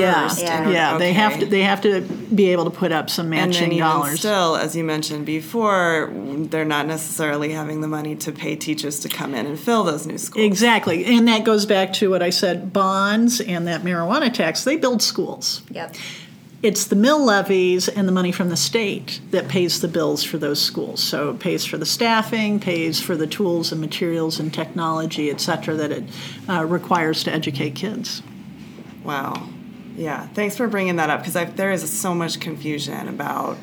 yeah. 0.71 0.93
order- 0.93 0.99
They 0.99 1.13
have 1.13 1.39
to. 1.39 1.45
They 1.45 1.61
have 1.61 1.81
to 1.81 2.01
be 2.01 2.49
able 2.51 2.65
to 2.65 2.71
put 2.71 2.91
up 2.91 3.09
some 3.09 3.31
And 3.33 3.51
matching 3.51 3.77
dollars. 3.77 4.19
still, 4.19 4.55
as 4.55 4.75
you 4.75 4.83
mentioned 4.83 5.25
before, 5.25 6.11
they're 6.49 6.65
not 6.65 6.87
necessarily 6.87 7.51
having 7.51 7.81
the 7.81 7.87
money 7.87 8.15
to 8.15 8.31
pay 8.31 8.55
teachers 8.55 8.99
to 9.01 9.09
come 9.09 9.35
in 9.35 9.45
and 9.45 9.59
fill 9.59 9.83
those 9.83 10.07
new 10.07 10.17
schools. 10.17 10.45
Exactly. 10.45 11.05
And 11.05 11.27
that 11.27 11.43
goes 11.43 11.65
back 11.65 11.93
to 11.93 12.09
what 12.09 12.23
I 12.23 12.29
said 12.31 12.73
bonds 12.73 13.39
and 13.41 13.67
that 13.67 13.81
marijuana 13.81 14.33
tax, 14.33 14.63
they 14.63 14.75
build 14.77 15.01
schools. 15.01 15.50
Yep. 15.71 15.95
It's 16.63 16.85
the 16.85 16.95
mill 16.95 17.25
levies 17.25 17.89
and 17.89 18.07
the 18.07 18.11
money 18.11 18.31
from 18.31 18.49
the 18.49 18.55
state 18.55 19.19
that 19.31 19.47
pays 19.47 19.81
the 19.81 19.87
bills 19.87 20.23
for 20.23 20.37
those 20.37 20.61
schools. 20.61 21.01
So 21.01 21.31
it 21.31 21.39
pays 21.39 21.65
for 21.65 21.77
the 21.77 21.87
staffing, 21.87 22.59
pays 22.59 23.01
for 23.01 23.15
the 23.17 23.25
tools 23.25 23.71
and 23.71 23.81
materials 23.81 24.39
and 24.39 24.53
technology, 24.53 25.31
et 25.31 25.41
cetera, 25.41 25.73
that 25.73 25.91
it 25.91 26.03
uh, 26.47 26.63
requires 26.63 27.23
to 27.23 27.31
educate 27.31 27.73
kids. 27.73 28.21
Wow. 29.03 29.49
Yeah. 29.97 30.27
Thanks 30.35 30.55
for 30.55 30.67
bringing 30.67 30.97
that 30.97 31.09
up 31.09 31.25
because 31.25 31.55
there 31.55 31.71
is 31.71 31.91
so 31.91 32.13
much 32.13 32.39
confusion 32.39 33.07
about 33.07 33.57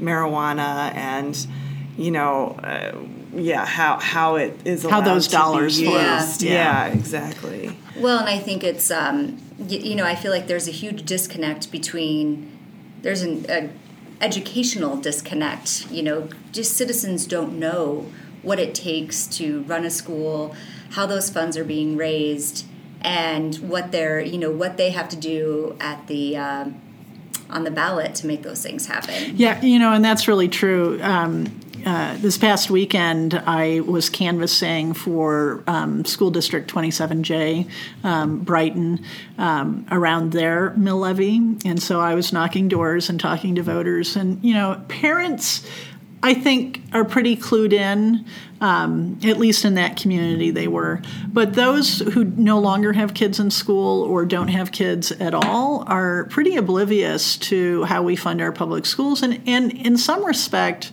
marijuana 0.00 0.94
and, 0.94 1.46
you 1.96 2.12
know, 2.12 2.56
uh, 2.62 2.92
yeah, 3.36 3.64
how 3.64 3.98
how 3.98 4.36
it 4.36 4.58
is 4.64 4.82
How 4.82 4.88
allowed 5.00 5.04
those 5.04 5.26
to 5.28 5.32
dollars 5.32 5.78
be 5.80 5.86
flow. 5.86 6.16
used. 6.16 6.42
Yeah. 6.42 6.86
Yeah. 6.88 6.92
exactly. 6.94 7.76
Well, 7.98 8.18
and 8.20 8.28
I 8.28 8.38
think 8.38 8.64
it's 8.64 8.90
um, 8.90 9.38
you, 9.68 9.78
you 9.78 9.94
know 9.94 10.04
I 10.04 10.14
feel 10.14 10.30
like 10.32 10.46
there's 10.46 10.68
a 10.68 10.72
huge 10.72 11.04
disconnect 11.04 11.70
between 11.70 12.50
there's 13.02 13.22
an 13.22 13.46
a 13.48 13.70
educational 14.20 14.96
disconnect. 14.96 15.90
You 15.90 16.02
know, 16.02 16.28
just 16.52 16.76
citizens 16.76 17.26
don't 17.26 17.58
know 17.58 18.06
what 18.42 18.58
it 18.58 18.74
takes 18.74 19.26
to 19.26 19.62
run 19.62 19.84
a 19.84 19.90
school, 19.90 20.54
how 20.90 21.06
those 21.06 21.30
funds 21.30 21.56
are 21.56 21.64
being 21.64 21.96
raised, 21.96 22.66
and 23.00 23.56
what 23.56 23.92
they're 23.92 24.20
you 24.20 24.38
know 24.38 24.50
what 24.50 24.76
they 24.76 24.90
have 24.90 25.08
to 25.10 25.16
do 25.16 25.76
at 25.80 26.06
the 26.06 26.36
um, 26.36 26.80
on 27.50 27.64
the 27.64 27.70
ballot 27.70 28.14
to 28.16 28.26
make 28.26 28.42
those 28.42 28.62
things 28.62 28.86
happen. 28.86 29.36
Yeah, 29.36 29.60
you 29.62 29.78
know, 29.78 29.92
and 29.92 30.04
that's 30.04 30.26
really 30.28 30.48
true. 30.48 31.00
Um, 31.02 31.60
uh, 31.86 32.16
this 32.18 32.38
past 32.38 32.70
weekend, 32.70 33.34
I 33.34 33.80
was 33.80 34.08
canvassing 34.08 34.94
for 34.94 35.62
um, 35.66 36.04
School 36.04 36.30
District 36.30 36.72
27J, 36.72 37.68
um, 38.02 38.40
Brighton, 38.40 39.04
um, 39.38 39.86
around 39.90 40.32
their 40.32 40.70
mill 40.70 40.98
levy. 40.98 41.36
And 41.64 41.82
so 41.82 42.00
I 42.00 42.14
was 42.14 42.32
knocking 42.32 42.68
doors 42.68 43.10
and 43.10 43.20
talking 43.20 43.54
to 43.56 43.62
voters. 43.62 44.16
And, 44.16 44.42
you 44.42 44.54
know, 44.54 44.82
parents, 44.88 45.66
I 46.22 46.34
think, 46.34 46.80
are 46.92 47.04
pretty 47.04 47.36
clued 47.36 47.72
in. 47.72 48.24
Um, 48.60 49.18
at 49.22 49.36
least 49.36 49.66
in 49.66 49.74
that 49.74 49.98
community, 49.98 50.50
they 50.50 50.68
were. 50.68 51.02
But 51.28 51.52
those 51.52 51.98
who 51.98 52.24
no 52.24 52.58
longer 52.58 52.94
have 52.94 53.12
kids 53.12 53.38
in 53.38 53.50
school 53.50 54.04
or 54.04 54.24
don't 54.24 54.48
have 54.48 54.72
kids 54.72 55.12
at 55.12 55.34
all 55.34 55.84
are 55.86 56.24
pretty 56.30 56.56
oblivious 56.56 57.36
to 57.38 57.84
how 57.84 58.02
we 58.02 58.16
fund 58.16 58.40
our 58.40 58.52
public 58.52 58.86
schools, 58.86 59.22
and, 59.22 59.42
and 59.46 59.70
in 59.72 59.98
some 59.98 60.24
respect, 60.24 60.92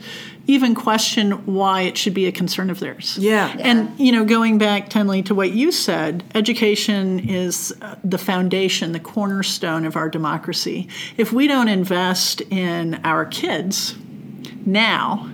even 0.51 0.75
question 0.75 1.31
why 1.45 1.83
it 1.83 1.97
should 1.97 2.13
be 2.13 2.25
a 2.27 2.31
concern 2.31 2.69
of 2.69 2.79
theirs. 2.79 3.17
Yeah. 3.17 3.55
And, 3.59 3.97
you 3.97 4.11
know, 4.11 4.25
going 4.25 4.57
back, 4.57 4.89
Tenley, 4.89 5.23
to 5.25 5.33
what 5.33 5.51
you 5.51 5.71
said, 5.71 6.23
education 6.35 7.19
is 7.19 7.73
uh, 7.81 7.95
the 8.03 8.17
foundation, 8.17 8.91
the 8.91 8.99
cornerstone 8.99 9.85
of 9.85 9.95
our 9.95 10.09
democracy. 10.09 10.89
If 11.15 11.31
we 11.31 11.47
don't 11.47 11.69
invest 11.69 12.41
in 12.41 12.99
our 13.05 13.25
kids 13.25 13.95
now, 14.65 15.29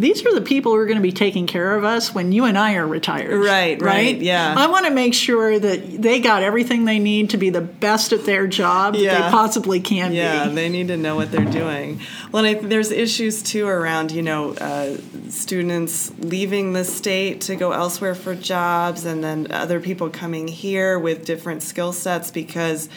these 0.00 0.24
are 0.26 0.34
the 0.34 0.40
people 0.40 0.72
who 0.72 0.78
are 0.78 0.86
going 0.86 0.96
to 0.98 1.02
be 1.02 1.12
taking 1.12 1.46
care 1.46 1.76
of 1.76 1.84
us 1.84 2.14
when 2.14 2.32
you 2.32 2.44
and 2.44 2.56
I 2.58 2.74
are 2.74 2.86
retired. 2.86 3.32
Right, 3.38 3.80
right, 3.80 4.16
yeah. 4.18 4.54
I 4.56 4.66
want 4.68 4.86
to 4.86 4.90
make 4.92 5.14
sure 5.14 5.58
that 5.58 6.02
they 6.02 6.20
got 6.20 6.42
everything 6.42 6.84
they 6.84 6.98
need 6.98 7.30
to 7.30 7.36
be 7.36 7.50
the 7.50 7.60
best 7.60 8.12
at 8.12 8.24
their 8.24 8.46
job 8.46 8.94
Yeah. 8.94 9.14
they 9.26 9.30
possibly 9.30 9.80
can 9.80 10.12
Yeah, 10.12 10.48
be. 10.48 10.54
they 10.54 10.68
need 10.68 10.88
to 10.88 10.96
know 10.96 11.16
what 11.16 11.30
they're 11.30 11.44
doing. 11.44 12.00
Well, 12.32 12.44
and 12.44 12.58
I, 12.58 12.60
there's 12.60 12.90
issues 12.90 13.42
too 13.42 13.66
around, 13.66 14.10
you 14.12 14.22
know, 14.22 14.54
uh, 14.54 14.96
students 15.28 16.12
leaving 16.18 16.72
the 16.72 16.84
state 16.84 17.42
to 17.42 17.56
go 17.56 17.72
elsewhere 17.72 18.14
for 18.14 18.34
jobs, 18.34 19.04
and 19.04 19.22
then 19.22 19.48
other 19.50 19.80
people 19.80 20.10
coming 20.10 20.48
here 20.48 20.98
with 20.98 21.24
different 21.24 21.62
skill 21.62 21.92
sets 21.92 22.30
because 22.30 22.88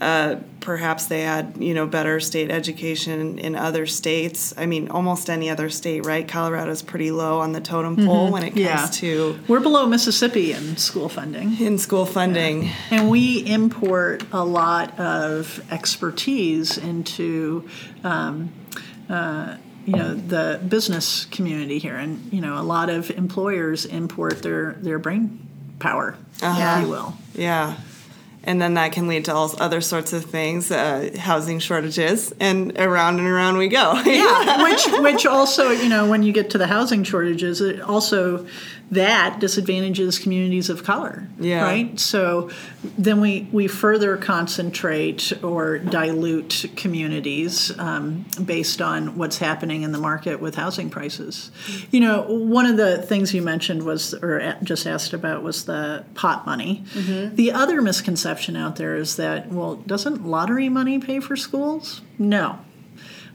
uh, 0.00 0.36
perhaps 0.60 1.06
they 1.06 1.22
had, 1.22 1.56
you 1.58 1.72
know, 1.72 1.86
better 1.86 2.20
state 2.20 2.50
education 2.50 3.38
in 3.38 3.56
other 3.56 3.86
states. 3.86 4.52
I 4.56 4.66
mean, 4.66 4.88
almost 4.90 5.30
any 5.30 5.48
other 5.48 5.70
state, 5.70 6.04
right? 6.04 6.26
Colorado's 6.28 6.82
pretty 6.82 7.10
low 7.10 7.40
on 7.40 7.52
the 7.52 7.60
totem 7.60 7.96
pole 7.96 8.30
when 8.30 8.42
it 8.42 8.50
comes 8.50 8.60
Yeah. 8.60 8.86
to 8.86 9.38
We're 9.48 9.60
below 9.60 9.86
Mississippi 9.86 10.52
in 10.52 10.76
school 10.76 11.08
funding. 11.08 11.58
in 11.60 11.78
school 11.78 12.04
funding. 12.04 12.68
And 12.90 13.08
we 13.08 13.38
import 13.46 14.24
a 14.32 14.44
lot 14.44 14.98
of 15.00 15.62
expertise 15.70 16.76
into, 16.76 17.66
um, 18.04 18.50
uh, 19.08 19.56
you 19.86 19.94
know, 19.94 20.14
the 20.14 20.60
business 20.68 21.26
community 21.26 21.78
here, 21.78 21.96
and 21.96 22.30
you 22.32 22.40
know, 22.40 22.60
a 22.60 22.62
lot 22.64 22.90
of 22.90 23.10
employers 23.12 23.84
import 23.86 24.42
their 24.42 24.72
their 24.82 24.98
brain 24.98 25.38
power, 25.78 26.16
Uh-huh. 26.42 26.76
if 26.80 26.84
you 26.84 26.90
will. 26.90 27.14
Yeah. 27.34 27.76
And 28.46 28.62
then 28.62 28.74
that 28.74 28.92
can 28.92 29.08
lead 29.08 29.24
to 29.24 29.34
all 29.34 29.52
other 29.58 29.80
sorts 29.80 30.12
of 30.12 30.24
things, 30.24 30.70
uh, 30.70 31.10
housing 31.18 31.58
shortages, 31.58 32.32
and 32.38 32.78
around 32.78 33.18
and 33.18 33.26
around 33.26 33.56
we 33.56 33.68
go. 33.68 34.00
Yeah, 34.06 34.62
which 34.62 34.86
which 35.00 35.26
also, 35.26 35.70
you 35.70 35.88
know, 35.88 36.08
when 36.08 36.22
you 36.22 36.32
get 36.32 36.50
to 36.50 36.58
the 36.58 36.66
housing 36.66 37.02
shortages, 37.02 37.60
it 37.60 37.80
also 37.80 38.46
that 38.90 39.40
disadvantages 39.40 40.18
communities 40.18 40.70
of 40.70 40.84
color. 40.84 41.26
Yeah. 41.40 41.62
Right. 41.62 41.98
So 41.98 42.50
then 42.96 43.20
we 43.20 43.48
we 43.50 43.66
further 43.66 44.16
concentrate 44.16 45.32
or 45.42 45.78
dilute 45.78 46.66
communities 46.76 47.76
um, 47.78 48.26
based 48.44 48.80
on 48.80 49.16
what's 49.16 49.38
happening 49.38 49.82
in 49.82 49.90
the 49.90 49.98
market 49.98 50.40
with 50.40 50.54
housing 50.54 50.88
prices. 50.88 51.50
You 51.90 52.00
know, 52.00 52.22
one 52.28 52.66
of 52.66 52.76
the 52.76 53.02
things 53.02 53.34
you 53.34 53.42
mentioned 53.42 53.82
was, 53.82 54.14
or 54.14 54.56
just 54.62 54.86
asked 54.86 55.12
about, 55.12 55.42
was 55.42 55.64
the 55.64 56.04
pot 56.14 56.46
money. 56.46 56.84
The 57.34 57.52
other 57.52 57.82
misconception 57.82 58.56
out 58.56 58.76
there 58.76 58.96
is 58.96 59.16
that 59.16 59.48
well, 59.48 59.76
doesn't 59.76 60.24
lottery 60.24 60.68
money 60.68 60.98
pay 60.98 61.20
for 61.20 61.36
schools? 61.36 62.02
No. 62.18 62.60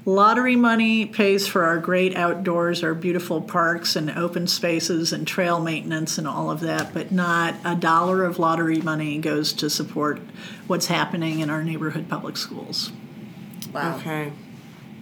Lottery 0.03 0.55
money 0.55 1.05
pays 1.05 1.47
for 1.47 1.63
our 1.63 1.77
great 1.77 2.15
outdoors, 2.15 2.83
our 2.83 2.95
beautiful 2.95 3.39
parks 3.39 3.95
and 3.95 4.09
open 4.09 4.47
spaces 4.47 5.13
and 5.13 5.27
trail 5.27 5.59
maintenance 5.59 6.17
and 6.17 6.27
all 6.27 6.49
of 6.49 6.61
that, 6.61 6.91
but 6.91 7.11
not 7.11 7.53
a 7.63 7.75
dollar 7.75 8.23
of 8.23 8.39
lottery 8.39 8.81
money 8.81 9.19
goes 9.19 9.53
to 9.53 9.69
support 9.69 10.19
what's 10.65 10.87
happening 10.87 11.39
in 11.39 11.51
our 11.51 11.63
neighborhood 11.63 12.09
public 12.09 12.35
schools. 12.35 12.91
Wow. 13.71 13.97
Okay. 13.97 14.33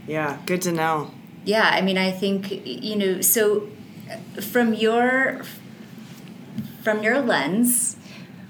Yeah, 0.06 0.38
good 0.46 0.62
to 0.64 0.74
know. 0.74 1.12
Yeah, 1.46 1.70
I 1.72 1.82
mean, 1.82 1.98
I 1.98 2.12
think 2.12 2.66
you 2.66 2.96
know. 2.98 3.22
So, 3.22 3.70
from 4.42 4.74
your 4.74 5.44
from 6.84 7.04
your 7.04 7.22
lens, 7.22 7.96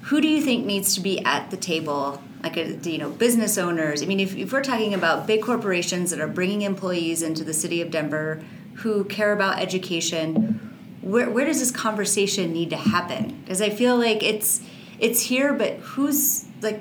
who 0.04 0.20
do 0.20 0.28
you 0.28 0.42
think 0.42 0.66
needs 0.66 0.96
to 0.96 1.02
be 1.02 1.24
at 1.24 1.52
the 1.52 1.58
table? 1.58 2.24
Like, 2.42 2.56
a, 2.58 2.78
you 2.90 2.98
know, 2.98 3.10
business 3.10 3.58
owners. 3.58 4.02
I 4.02 4.06
mean, 4.06 4.20
if, 4.22 4.36
if 4.36 4.54
we're 4.54 4.64
talking 4.64 4.94
about 4.94 5.28
big 5.28 5.42
corporations 5.42 6.12
that 6.12 6.22
are 6.22 6.28
bringing 6.28 6.62
employees 6.62 7.22
into 7.22 7.44
the 7.44 7.54
city 7.54 7.82
of 7.82 7.92
Denver 7.92 8.42
who 8.76 9.04
care 9.04 9.34
about 9.34 9.60
education, 9.60 10.78
where 11.02 11.30
where 11.30 11.44
does 11.46 11.60
this 11.60 11.72
conversation 11.72 12.54
need 12.54 12.70
to 12.70 12.78
happen? 12.78 13.42
Because 13.42 13.62
I 13.62 13.70
feel 13.70 13.98
like 13.98 14.24
it's 14.24 14.62
it's 15.00 15.22
here, 15.24 15.54
but 15.54 15.74
who's 15.80 16.46
like 16.62 16.80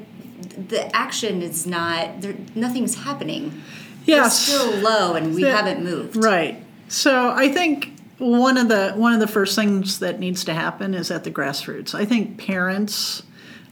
the 0.69 0.95
action 0.95 1.43
is 1.43 1.67
not 1.67 2.21
there. 2.21 2.37
Nothing's 2.55 2.95
happening. 2.95 3.61
Yes. 4.05 4.49
We're 4.49 4.59
still 4.59 4.81
low, 4.81 5.15
and 5.15 5.35
we 5.35 5.45
Yeah. 5.45 5.57
haven't 5.57 5.83
moved. 5.83 6.17
Right. 6.17 6.63
So 6.89 7.31
I 7.31 7.49
think 7.53 7.93
one 8.19 8.57
of 8.57 8.69
the 8.69 8.93
one 8.93 9.13
of 9.13 9.19
the 9.21 9.27
first 9.27 9.57
things 9.57 9.99
that 9.99 10.21
needs 10.21 10.45
to 10.45 10.55
happen 10.55 10.95
is 10.95 11.11
at 11.11 11.25
the 11.25 11.31
grassroots. 11.31 11.95
I 11.95 12.05
think 12.05 12.39
parents 12.39 13.23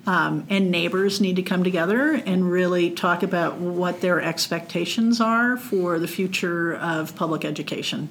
um, 0.07 0.47
and 0.49 0.71
neighbors 0.71 1.21
need 1.21 1.37
to 1.37 1.43
come 1.43 1.65
together 1.65 2.13
and 2.13 2.51
really 2.51 2.91
talk 2.91 3.23
about 3.23 3.59
what 3.59 4.01
their 4.01 4.21
expectations 4.21 5.21
are 5.21 5.57
for 5.57 5.99
the 5.99 6.09
future 6.09 6.75
of 6.77 7.17
public 7.17 7.45
education. 7.45 8.09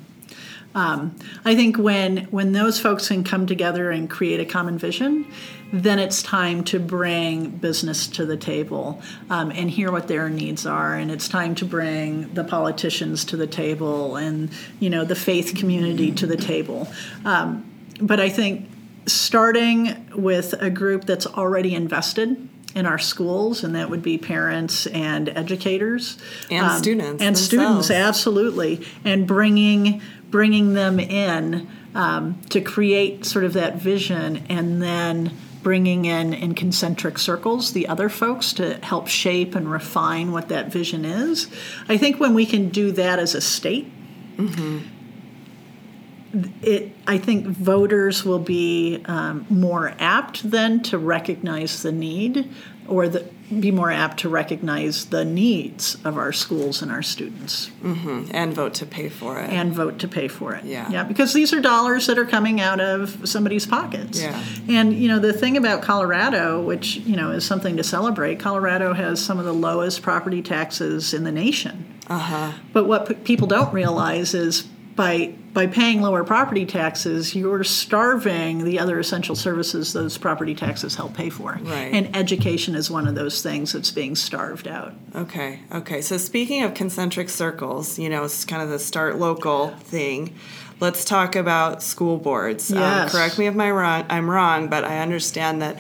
Um, 0.76 1.16
I 1.46 1.56
think 1.56 1.78
when 1.78 2.26
when 2.26 2.52
those 2.52 2.80
folks 2.80 3.08
can 3.08 3.24
come 3.24 3.48
together 3.48 3.92
and 3.92 4.10
create 4.10 4.42
a 4.42 4.46
common 4.46 4.78
vision, 4.78 5.26
then 5.72 6.00
it's 6.00 6.22
time 6.22 6.66
to 6.66 6.80
bring 6.80 7.50
business 7.50 8.08
to 8.08 8.26
the 8.26 8.36
table 8.36 9.02
um, 9.30 9.52
and 9.52 9.72
hear 9.72 9.90
what 9.90 10.10
their 10.10 10.30
needs 10.30 10.66
are, 10.66 10.96
and 10.96 11.12
it's 11.12 11.30
time 11.30 11.56
to 11.56 11.66
bring 11.66 12.34
the 12.34 12.44
politicians 12.44 13.24
to 13.26 13.38
the 13.38 13.48
table 13.48 14.18
and 14.18 14.52
you 14.82 14.90
know 14.90 15.06
the 15.06 15.16
faith 15.16 15.56
community 15.56 16.12
to 16.12 16.28
the 16.28 16.38
table. 16.38 16.90
Um, 17.24 17.72
but 18.02 18.20
I 18.20 18.28
think 18.28 18.70
starting 19.06 20.10
with 20.16 20.54
a 20.54 20.70
group 20.70 21.06
that's 21.06 21.28
already 21.28 21.76
invested 21.76 22.50
in 22.76 22.86
our 22.86 23.00
schools, 23.00 23.64
and 23.64 23.76
that 23.76 23.90
would 23.90 24.04
be 24.04 24.18
parents 24.18 24.86
and 24.88 25.30
educators. 25.30 26.18
And 26.52 26.78
students 26.78 27.24
and 27.24 27.36
themselves. 27.36 27.42
students 27.42 27.92
absolutely. 27.92 28.86
And 29.04 29.26
bringing 29.26 30.02
bringing 30.30 30.74
them 30.74 31.00
in 31.00 31.70
um, 31.94 32.42
to 32.50 32.60
create 32.60 33.26
sort 33.26 33.46
of 33.46 33.54
that 33.54 33.76
vision 33.78 34.46
and 34.50 34.82
then 34.82 35.32
bringing 35.64 36.06
in 36.06 36.34
in 36.34 36.54
concentric 36.54 37.18
circles 37.18 37.72
the 37.74 37.88
other 37.88 38.10
folks 38.10 38.54
to 38.54 38.76
help 38.84 39.08
shape 39.08 39.56
and 39.56 39.72
refine 39.72 40.32
what 40.32 40.50
that 40.50 40.72
vision 40.72 41.06
is. 41.06 41.48
I 41.88 41.98
think 41.98 42.20
when 42.20 42.34
we 42.34 42.46
can 42.46 42.70
do 42.70 42.92
that 42.92 43.18
as 43.18 43.34
a 43.34 43.42
state 43.42 43.92
it 46.62 46.92
i 47.08 47.18
think 47.18 47.46
voters 47.48 48.24
will 48.26 48.40
be 48.40 49.02
um, 49.06 49.46
more 49.50 49.94
apt 50.00 50.50
then 50.50 50.82
to 50.84 50.98
recognize 50.98 51.82
the 51.84 51.92
need 51.92 52.50
or 52.88 53.10
the, 53.10 53.28
be 53.60 53.72
more 53.72 53.90
apt 53.92 54.20
to 54.20 54.30
recognize 54.30 55.06
the 55.06 55.26
needs 55.26 55.98
of 56.06 56.18
our 56.18 56.32
schools 56.32 56.82
and 56.84 56.92
our 56.92 57.02
students 57.02 57.72
And 57.84 58.54
vote 58.54 58.76
to 58.76 58.86
pay 58.86 59.10
for 59.10 59.40
it. 59.40 59.50
and 59.50 59.74
vote 59.74 59.98
to 60.00 60.08
pay 60.08 60.28
for 60.28 60.54
it. 60.54 60.66
Yeah. 60.66 60.90
Yeah, 60.92 61.04
because 61.04 61.34
these 61.34 61.52
are 61.54 61.62
dollars 61.62 62.06
that 62.08 62.18
are 62.20 62.26
coming 62.26 62.60
out 62.62 62.80
of 62.80 63.28
somebody's 63.28 63.66
pockets. 63.66 64.22
Yeah. 64.22 64.40
And 64.68 64.94
you 64.94 65.08
know, 65.08 65.18
the 65.20 65.34
thing 65.34 65.58
about 65.58 65.82
Colorado, 65.82 66.62
which, 66.62 66.98
you 66.98 67.16
know, 67.16 67.32
is 67.32 67.44
something 67.46 67.76
to 67.78 67.84
celebrate, 67.84 68.40
Colorado 68.40 68.94
has 68.94 69.20
some 69.24 69.40
of 69.40 69.46
the 69.46 69.54
lowest 69.54 70.02
property 70.04 70.42
taxes 70.44 71.14
in 71.14 71.24
the 71.24 71.32
nation. 71.32 71.86
uh-huh. 72.08 72.52
But 72.74 72.86
what 72.86 73.08
p- 73.08 73.14
people 73.16 73.48
don't 73.48 73.74
realize 73.74 74.34
is 74.36 74.68
by 74.96 75.34
by 75.54 75.68
paying 75.68 76.02
lower 76.02 76.24
property 76.24 76.66
taxes, 76.66 77.34
you're 77.34 77.64
starving 77.64 78.66
the 78.66 78.80
other 78.80 79.00
essential 79.00 79.36
services 79.36 79.94
those 79.94 80.18
property 80.18 80.54
taxes 80.54 80.96
help 80.96 81.14
pay 81.14 81.30
for. 81.30 81.58
Right. 81.62 81.94
And 81.94 82.16
education 82.16 82.76
is 82.76 82.92
one 82.92 83.08
of 83.08 83.16
those 83.16 83.42
things 83.42 83.74
that's 83.74 83.92
being 83.92 84.16
starved 84.16 84.68
out. 84.68 84.94
Okay, 85.16 85.62
okay. 85.72 86.02
So 86.02 86.18
speaking 86.18 86.64
of 86.64 86.74
concentric 86.74 87.30
circles, 87.30 87.98
you 87.98 88.10
know, 88.10 88.26
it's 88.26 88.46
kind 88.46 88.62
of 88.62 88.70
the 88.70 88.80
start 88.80 89.18
local 89.18 89.70
thing. 89.70 90.36
Let's 90.82 91.06
talk 91.06 91.38
about 91.38 91.82
school 91.82 92.18
boards. 92.18 92.70
Yes. 92.70 93.06
Um, 93.06 93.10
correct 93.10 93.40
me 93.40 93.48
if 93.48 93.56
my 93.56 93.72
wrong, 93.72 94.06
I'm 94.10 94.30
wrong, 94.30 94.68
but 94.68 94.84
I 94.84 95.00
understand 95.00 95.62
that 95.62 95.80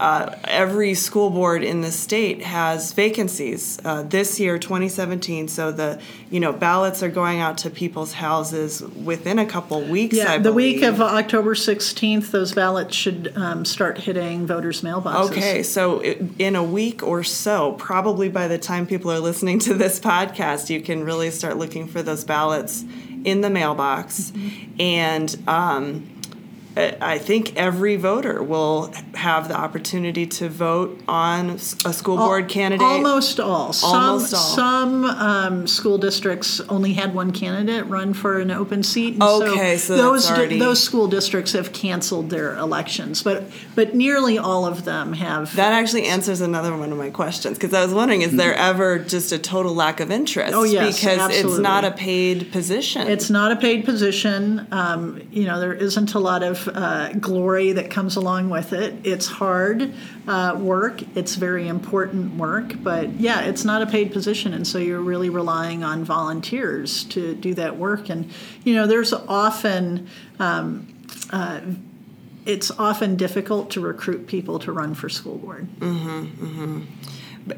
uh, 0.00 0.34
every 0.44 0.94
school 0.94 1.30
board 1.30 1.62
in 1.64 1.80
the 1.80 1.90
state 1.90 2.42
has 2.42 2.92
vacancies 2.92 3.80
uh, 3.84 4.02
this 4.02 4.38
year 4.38 4.58
2017 4.58 5.48
so 5.48 5.72
the 5.72 6.00
you 6.30 6.40
know 6.40 6.52
ballots 6.52 7.02
are 7.02 7.08
going 7.08 7.40
out 7.40 7.58
to 7.58 7.70
people's 7.70 8.12
houses 8.12 8.82
within 8.82 9.38
a 9.38 9.46
couple 9.46 9.80
weeks 9.82 10.16
Yeah, 10.16 10.34
I 10.34 10.38
the 10.38 10.52
week 10.52 10.82
of 10.82 11.00
October 11.00 11.54
16th, 11.54 12.30
those 12.30 12.52
ballots 12.52 12.94
should 12.94 13.32
um, 13.36 13.64
start 13.64 13.98
hitting 13.98 14.46
voters' 14.46 14.82
mailboxes. 14.82 15.30
Okay, 15.30 15.62
so 15.62 16.00
it, 16.00 16.22
in 16.38 16.56
a 16.56 16.62
week 16.62 17.02
or 17.02 17.22
so, 17.22 17.72
probably 17.72 18.28
by 18.28 18.48
the 18.48 18.58
time 18.58 18.86
people 18.86 19.10
are 19.10 19.20
listening 19.20 19.58
to 19.60 19.74
this 19.74 20.00
podcast, 20.00 20.70
you 20.70 20.80
can 20.80 21.04
really 21.04 21.30
start 21.30 21.56
looking 21.56 21.86
for 21.86 22.02
those 22.02 22.24
ballots 22.24 22.84
in 23.24 23.40
the 23.40 23.50
mailbox. 23.50 24.32
And 24.78 25.34
um, 25.46 26.08
I 26.78 27.18
think 27.18 27.56
every 27.56 27.96
voter 27.96 28.40
will 28.42 28.92
have 29.14 29.48
the 29.48 29.56
opportunity 29.56 30.26
to 30.26 30.48
vote 30.48 31.00
on 31.08 31.50
a 31.50 31.58
school 31.92 32.16
board 32.16 32.48
candidate. 32.48 32.86
Almost 32.86 33.40
all. 33.40 33.72
Some, 33.72 33.90
Almost 33.94 34.34
all. 34.34 34.40
Some 34.40 35.04
um, 35.04 35.66
school 35.66 35.98
districts 35.98 36.60
only 36.68 36.92
had 36.92 37.14
one 37.14 37.32
candidate 37.32 37.86
run 37.86 38.14
for 38.14 38.38
an 38.38 38.52
open 38.52 38.82
seat. 38.84 39.14
and 39.14 39.22
Okay, 39.22 39.76
so 39.76 39.96
that's 39.96 40.02
those 40.02 40.30
already- 40.30 40.58
those 40.58 40.80
school 40.80 41.08
districts 41.08 41.52
have 41.52 41.72
canceled 41.72 42.30
their 42.30 42.56
elections, 42.56 43.22
but 43.22 43.44
but 43.74 43.94
nearly 43.94 44.38
all 44.38 44.64
of 44.64 44.84
them 44.84 45.14
have. 45.14 45.56
That 45.56 45.72
actually 45.72 46.06
answers 46.06 46.40
another 46.40 46.76
one 46.76 46.92
of 46.92 46.98
my 46.98 47.10
questions 47.10 47.58
because 47.58 47.74
I 47.74 47.84
was 47.84 47.92
wondering, 47.92 48.22
is 48.22 48.36
there 48.36 48.54
ever 48.54 48.98
just 49.00 49.32
a 49.32 49.38
total 49.38 49.74
lack 49.74 49.98
of 50.00 50.10
interest? 50.12 50.54
Oh, 50.54 50.62
yes, 50.62 51.00
because 51.00 51.30
it's 51.36 51.58
not 51.58 51.84
a 51.84 51.90
paid 51.90 52.52
position. 52.52 53.08
It's 53.08 53.30
not 53.30 53.50
a 53.50 53.56
paid 53.56 53.84
position. 53.84 54.66
Um, 54.70 55.22
you 55.32 55.44
know, 55.44 55.58
there 55.58 55.74
isn't 55.74 56.14
a 56.14 56.18
lot 56.20 56.42
of 56.42 56.67
uh, 56.68 57.12
glory 57.14 57.72
that 57.72 57.90
comes 57.90 58.16
along 58.16 58.50
with 58.50 58.72
it. 58.72 58.94
It's 59.04 59.26
hard 59.26 59.92
uh, 60.26 60.56
work. 60.58 61.02
It's 61.16 61.34
very 61.34 61.68
important 61.68 62.36
work, 62.36 62.72
but 62.82 63.14
yeah, 63.14 63.42
it's 63.42 63.64
not 63.64 63.82
a 63.82 63.86
paid 63.86 64.12
position, 64.12 64.52
and 64.52 64.66
so 64.66 64.78
you're 64.78 65.00
really 65.00 65.30
relying 65.30 65.84
on 65.84 66.04
volunteers 66.04 67.04
to 67.04 67.34
do 67.34 67.54
that 67.54 67.76
work. 67.76 68.08
And 68.08 68.30
you 68.64 68.74
know, 68.74 68.86
there's 68.86 69.12
often 69.12 70.08
um, 70.38 70.86
uh, 71.30 71.60
it's 72.46 72.70
often 72.72 73.16
difficult 73.16 73.70
to 73.72 73.80
recruit 73.80 74.26
people 74.26 74.58
to 74.60 74.72
run 74.72 74.94
for 74.94 75.08
school 75.08 75.36
board. 75.36 75.68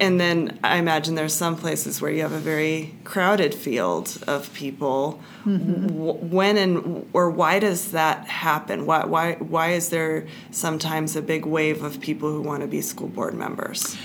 And 0.01 0.21
then 0.21 0.59
I 0.62 0.77
imagine 0.77 1.14
there's 1.16 1.35
some 1.35 1.57
places 1.57 2.01
where 2.01 2.11
you 2.11 2.23
have 2.23 2.33
a 2.33 2.38
very 2.38 2.95
crowded 3.05 3.55
field 3.55 4.23
of 4.27 4.53
people. 4.55 5.21
Mm-hmm. 5.45 5.87
W- 5.88 6.12
When 6.37 6.57
and 6.57 7.09
or 7.12 7.31
why 7.31 7.59
does 7.59 7.90
that 7.93 8.27
happen? 8.27 8.87
Why 8.87 9.05
why 9.05 9.35
why 9.35 9.73
is 9.73 9.88
there 9.88 10.27
sometimes 10.51 11.16
a 11.16 11.23
big 11.23 11.45
wave 11.47 11.83
of 11.83 12.01
people 12.01 12.31
who 12.31 12.40
want 12.43 12.62
to 12.62 12.69
be 12.69 12.81
school 12.81 13.09
board 13.09 13.35
members? 13.35 13.97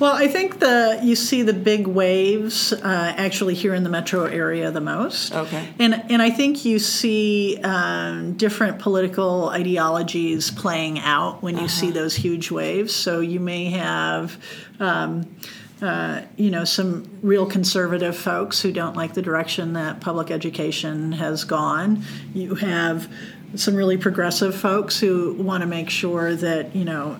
Well, 0.00 0.14
I 0.14 0.28
think 0.28 0.60
the 0.60 0.98
you 1.02 1.14
see 1.14 1.42
the 1.42 1.52
big 1.52 1.86
waves 1.86 2.72
uh, 2.72 3.14
actually 3.18 3.54
here 3.54 3.74
in 3.74 3.84
the 3.84 3.90
metro 3.90 4.24
area 4.24 4.70
the 4.70 4.80
most. 4.80 5.34
Okay. 5.34 5.68
And 5.78 5.94
and 6.10 6.22
I 6.22 6.30
think 6.30 6.64
you 6.64 6.78
see 6.78 7.60
um, 7.62 8.32
different 8.32 8.78
political 8.78 9.50
ideologies 9.50 10.50
playing 10.50 11.00
out 11.00 11.42
when 11.42 11.58
you 11.58 11.68
see 11.68 11.90
those 11.90 12.16
huge 12.16 12.50
waves. 12.50 12.94
So 12.94 13.20
you 13.20 13.38
may 13.40 13.66
have. 13.66 14.36
Um, 14.80 15.36
uh, 15.82 16.20
you 16.36 16.50
know, 16.50 16.62
some 16.64 17.08
real 17.22 17.46
conservative 17.46 18.14
folks 18.14 18.60
who 18.60 18.70
don't 18.70 18.96
like 18.96 19.14
the 19.14 19.22
direction 19.22 19.72
that 19.72 19.98
public 19.98 20.30
education 20.30 21.12
has 21.12 21.44
gone. 21.44 22.04
You 22.34 22.54
have 22.56 23.10
some 23.54 23.74
really 23.74 23.96
progressive 23.96 24.54
folks 24.54 25.00
who 25.00 25.32
want 25.32 25.62
to 25.62 25.66
make 25.66 25.88
sure 25.88 26.34
that, 26.34 26.76
you 26.76 26.84
know, 26.84 27.16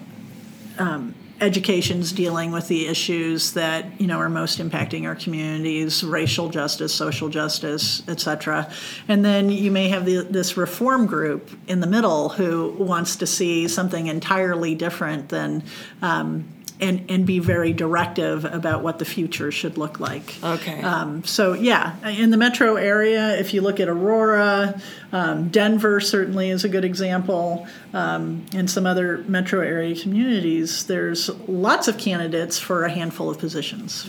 education's 1.40 2.12
dealing 2.12 2.52
with 2.52 2.68
the 2.68 2.86
issues 2.86 3.52
that 3.54 4.00
you 4.00 4.06
know 4.06 4.18
are 4.18 4.28
most 4.28 4.58
impacting 4.58 5.06
our 5.06 5.14
communities 5.14 6.04
racial 6.04 6.48
justice 6.48 6.94
social 6.94 7.28
justice 7.28 8.02
etc 8.08 8.70
and 9.08 9.24
then 9.24 9.50
you 9.50 9.70
may 9.70 9.88
have 9.88 10.04
the, 10.04 10.22
this 10.22 10.56
reform 10.56 11.06
group 11.06 11.50
in 11.66 11.80
the 11.80 11.86
middle 11.86 12.28
who 12.28 12.70
wants 12.78 13.16
to 13.16 13.26
see 13.26 13.66
something 13.68 14.06
entirely 14.06 14.74
different 14.74 15.28
than 15.30 15.62
um, 16.02 16.46
and, 16.80 17.10
and 17.10 17.26
be 17.26 17.38
very 17.38 17.72
directive 17.72 18.44
about 18.44 18.82
what 18.82 18.98
the 18.98 19.04
future 19.04 19.50
should 19.52 19.78
look 19.78 20.00
like. 20.00 20.42
Okay. 20.42 20.82
Um, 20.82 21.24
so 21.24 21.52
yeah, 21.52 21.96
in 22.08 22.30
the 22.30 22.36
metro 22.36 22.76
area, 22.76 23.38
if 23.38 23.52
you 23.54 23.60
look 23.60 23.80
at 23.80 23.88
Aurora, 23.88 24.80
um, 25.12 25.48
Denver 25.48 26.00
certainly 26.00 26.50
is 26.50 26.64
a 26.64 26.68
good 26.68 26.84
example, 26.84 27.66
um, 27.92 28.46
and 28.54 28.70
some 28.70 28.86
other 28.86 29.18
metro 29.28 29.60
area 29.60 29.94
communities. 29.94 30.86
There's 30.86 31.28
lots 31.48 31.88
of 31.88 31.98
candidates 31.98 32.58
for 32.58 32.84
a 32.84 32.90
handful 32.90 33.30
of 33.30 33.38
positions. 33.38 34.08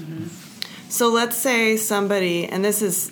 So 0.89 1.07
let's 1.07 1.37
say 1.37 1.77
somebody, 1.77 2.45
and 2.47 2.65
this 2.65 2.81
is 2.81 3.09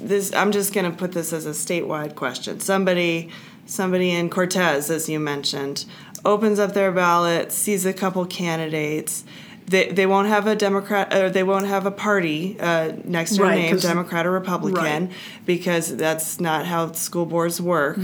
this. 0.00 0.32
I'm 0.34 0.50
just 0.50 0.72
going 0.72 0.90
to 0.90 0.96
put 0.96 1.12
this 1.12 1.32
as 1.32 1.46
a 1.46 1.50
statewide 1.50 2.16
question. 2.16 2.58
Somebody, 2.58 3.30
somebody 3.64 4.10
in 4.10 4.28
Cortez, 4.28 4.90
as 4.90 5.08
you 5.08 5.20
mentioned, 5.20 5.84
opens 6.24 6.58
up 6.58 6.72
their 6.74 6.92
ballot, 6.92 7.52
sees 7.52 7.84
a 7.86 7.92
couple 7.92 8.24
candidates. 8.26 9.24
They, 9.66 9.90
they 9.90 10.06
won't 10.06 10.28
have 10.28 10.46
a 10.46 10.54
Democrat 10.56 11.14
or 11.14 11.30
they 11.30 11.44
won't 11.44 11.66
have 11.66 11.86
a 11.86 11.90
party 11.90 12.58
uh, 12.60 12.92
next 13.04 13.30
to 13.32 13.36
their 13.38 13.46
Right, 13.46 13.58
name, 13.58 13.76
Democrat 13.78 14.26
or 14.26 14.30
Republican, 14.32 15.06
Right. 15.06 15.10
because 15.46 15.96
that's 15.96 16.40
not 16.40 16.66
how 16.66 16.92
school 16.92 17.24
boards 17.26 17.60
work. 17.60 17.98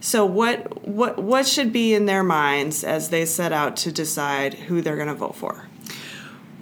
So 0.00 0.26
what 0.26 0.86
what 0.86 1.22
what 1.22 1.46
should 1.46 1.72
be 1.72 1.94
in 1.94 2.06
their 2.06 2.24
minds 2.24 2.84
as 2.84 3.08
they 3.10 3.24
set 3.26 3.52
out 3.52 3.76
to 3.78 3.92
decide 3.92 4.54
who 4.54 4.82
they're 4.82 4.96
going 4.96 5.08
to 5.08 5.14
vote 5.14 5.36
for? 5.36 5.68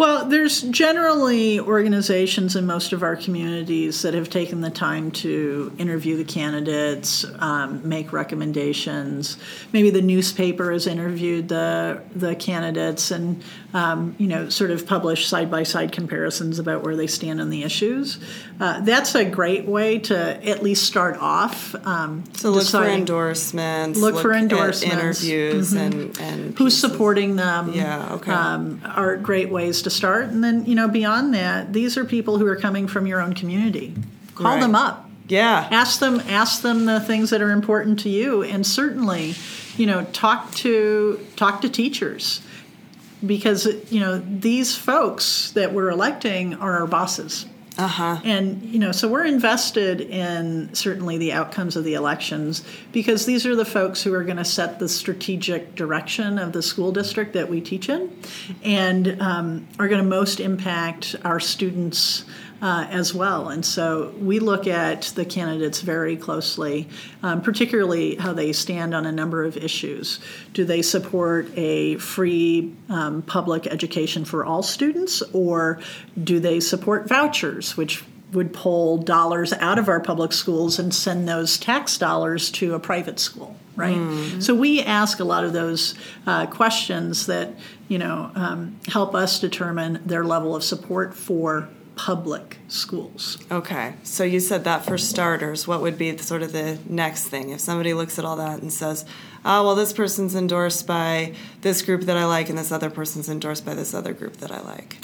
Well, 0.03 0.25
there's 0.25 0.63
generally 0.63 1.61
organizations 1.61 2.57
in 2.57 2.67
most 2.67 2.93
of 2.93 3.05
our 3.05 3.15
communities 3.15 4.03
that 4.03 4.15
have 4.15 4.29
taken 4.29 4.61
the 4.61 4.69
time 4.69 5.13
to 5.13 5.73
interview 5.79 6.17
the 6.17 6.25
candidates, 6.25 7.25
um, 7.39 7.89
make 7.89 8.13
recommendations. 8.13 9.37
Maybe 9.73 9.91
the 9.91 10.03
newspaper 10.03 10.73
has 10.73 10.89
interviewed 10.89 11.47
the 11.51 12.03
the 12.17 12.35
candidates, 12.35 13.13
and 13.13 13.45
um, 13.75 14.17
you 14.19 14.27
know, 14.27 14.49
sort 14.49 14.73
of 14.73 14.89
publish 14.89 15.29
side 15.29 15.53
by 15.53 15.63
side 15.63 15.93
comparisons 15.93 16.59
about 16.59 16.83
where 16.83 16.97
they 16.97 17.07
stand 17.07 17.41
on 17.41 17.49
the 17.49 17.63
issues. 17.63 18.19
Uh, 18.59 18.81
that's 18.81 19.15
a 19.15 19.25
great 19.25 19.67
way 19.67 20.01
to 20.01 20.17
at 20.45 20.65
least 20.65 20.83
start 20.83 21.17
off. 21.19 21.77
Um, 21.87 22.25
So 22.33 22.51
look 22.51 22.67
for 22.67 22.85
endorsements. 22.85 24.01
Look 24.01 24.19
for 24.19 24.33
at 24.33 24.43
endorsements. 24.43 25.21
Mm-hmm. 25.23 25.31
interviews, 25.31 25.73
and 25.75 26.19
and 26.19 26.59
Who's 26.59 26.77
supporting 26.77 27.37
them? 27.37 27.73
Yeah, 27.73 28.15
okay. 28.15 28.33
Um, 28.33 28.83
are 28.85 29.17
great 29.17 29.51
ways 29.51 29.83
to 29.83 29.92
start, 29.93 30.25
and 30.31 30.43
then 30.43 30.65
you 30.67 30.75
know 30.75 30.89
beyond 30.89 31.35
that, 31.35 31.73
these 31.73 31.97
are 31.97 32.05
people 32.05 32.39
who 32.39 32.47
are 32.47 32.57
coming 32.57 32.87
from 32.89 33.07
your 33.07 33.21
own 33.21 33.33
community. 33.35 33.95
Call 34.35 34.47
Right. 34.53 34.61
them 34.61 34.75
up. 34.75 35.09
Yeah. 35.29 35.69
Ask 35.71 36.01
them. 36.01 36.21
Ask 36.29 36.63
them 36.63 36.87
the 36.87 37.01
things 37.01 37.31
that 37.31 37.41
are 37.43 37.51
important 37.53 38.01
to 38.01 38.09
you, 38.09 38.43
and 38.43 38.67
certainly, 38.67 39.35
you 39.77 39.87
know, 39.87 40.05
talk 40.13 40.53
to 40.57 41.21
talk 41.37 41.61
to 41.63 41.69
teachers 41.69 42.41
because 43.25 43.67
you 43.91 44.01
know 44.01 44.19
these 44.19 44.75
folks 44.77 45.53
that 45.53 45.73
we're 45.73 45.91
electing 45.91 46.55
are 46.55 46.81
our 46.81 46.87
bosses. 46.87 47.47
Uh 47.79 47.87
huh. 47.87 48.21
And 48.23 48.63
you 48.65 48.79
know, 48.79 48.93
so 48.93 49.09
we're 49.09 49.25
invested 49.25 50.03
in 50.03 50.75
certainly 50.75 51.17
the 51.17 51.33
outcomes 51.33 51.75
of 51.75 51.85
the 51.85 51.95
elections 51.95 52.63
because 52.93 53.25
these 53.25 53.47
are 53.47 53.57
the 53.57 53.65
folks 53.65 54.03
who 54.03 54.13
are 54.13 54.25
going 54.25 54.37
to 54.37 54.45
set 54.45 54.79
the 54.79 54.89
strategic 54.89 55.75
direction 55.75 56.39
of 56.39 56.53
the 56.53 56.63
school 56.63 56.93
district 56.93 57.33
that 57.33 57.49
we 57.49 57.63
teach 57.63 57.89
in, 57.89 58.15
and 58.63 59.21
um, 59.23 59.67
are 59.79 59.89
going 59.89 60.03
to 60.03 60.09
most 60.09 60.39
impact 60.39 61.17
our 61.25 61.41
students. 61.41 62.25
Uh, 62.63 62.87
as 62.91 63.13
well. 63.13 63.49
And 63.49 63.67
so 63.67 64.15
we 64.21 64.39
look 64.39 64.69
at 64.69 65.03
the 65.17 65.25
candidates 65.25 65.81
very 65.81 66.17
closely, 66.17 66.89
um, 67.25 67.43
particularly 67.43 68.15
how 68.15 68.33
they 68.35 68.53
stand 68.53 68.95
on 68.95 69.05
a 69.05 69.11
number 69.11 69.43
of 69.43 69.57
issues. 69.57 70.21
Do 70.53 70.65
they 70.65 70.81
support 70.81 71.51
a 71.57 71.97
free 71.97 72.73
um, 72.89 73.23
public 73.23 73.67
education 73.67 74.25
for 74.25 74.45
all 74.45 74.63
students, 74.63 75.23
or 75.33 75.81
do 76.23 76.39
they 76.39 76.61
support 76.61 77.09
vouchers, 77.09 77.77
which 77.77 78.05
would 78.33 78.53
pull 78.53 78.99
dollars 78.99 79.53
out 79.55 79.81
of 79.81 79.89
our 79.89 79.99
public 79.99 80.33
schools 80.33 80.79
and 80.79 80.95
send 80.95 81.29
those 81.29 81.59
tax 81.59 81.99
dollars 81.99 82.49
to 82.53 82.75
a 82.75 82.79
private 82.79 83.19
school? 83.19 83.57
Right. 83.75 84.41
So 84.41 84.55
we 84.55 84.83
ask 84.83 85.19
a 85.19 85.25
lot 85.25 85.43
of 85.43 85.53
those 85.53 85.97
uh, 86.29 86.47
questions 86.47 87.27
that 87.27 87.55
you 87.89 87.99
know 87.99 88.31
um, 88.37 88.79
help 88.87 89.17
us 89.17 89.41
determine 89.41 90.01
their 90.07 90.23
level 90.23 90.55
of 90.55 90.63
support 90.63 91.13
for 91.13 91.69
public 92.05 92.59
schools. 92.67 93.39
Okay. 93.49 93.95
So 94.03 94.25
you 94.25 94.41
said 94.41 94.65
that 94.65 94.85
for 94.85 94.99
starters. 94.99 95.69
What 95.69 95.81
would 95.83 95.97
be 95.97 96.17
sort 96.19 96.43
of 96.43 96.51
the 96.51 96.81
next 96.89 97.29
thing 97.29 97.51
if 97.51 97.61
somebody 97.61 97.95
looks 97.95 98.19
at 98.19 98.25
all 98.25 98.35
that 98.37 98.61
and 98.61 98.73
says, 98.73 99.05
"Oh, 99.45 99.65
well, 99.65 99.77
this 99.77 99.93
person's 99.93 100.35
endorsed 100.35 100.85
by 100.85 101.33
this 101.61 101.81
group 101.81 102.03
that 102.03 102.17
I 102.17 102.25
like, 102.25 102.49
and 102.49 102.59
this 102.59 102.73
other 102.73 102.91
person's 102.91 103.29
endorsed 103.29 103.65
by 103.65 103.75
this 103.75 103.95
other 103.95 104.13
group 104.13 104.39
that 104.39 104.51
I 104.51 104.61
like." 104.63 104.97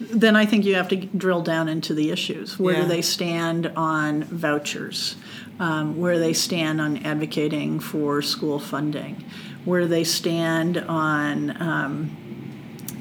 then 0.00 0.34
I 0.34 0.46
think 0.46 0.64
you 0.64 0.76
have 0.76 0.88
to 0.88 0.96
drill 0.96 1.42
down 1.42 1.68
into 1.68 1.92
the 1.92 2.10
issues. 2.10 2.58
Where 2.58 2.74
Yeah. 2.76 2.82
do 2.82 2.88
they 2.88 3.02
stand 3.02 3.70
on 3.76 4.22
vouchers? 4.24 5.16
Um, 5.60 5.98
where 5.98 6.14
do 6.14 6.20
they 6.20 6.32
stand 6.32 6.80
on 6.80 6.96
advocating 7.04 7.80
for 7.80 8.22
school 8.22 8.58
funding? 8.58 9.22
Where 9.66 9.82
do 9.82 9.88
they 9.88 10.04
stand 10.04 10.78
on 10.78 11.54
um, 11.62 12.16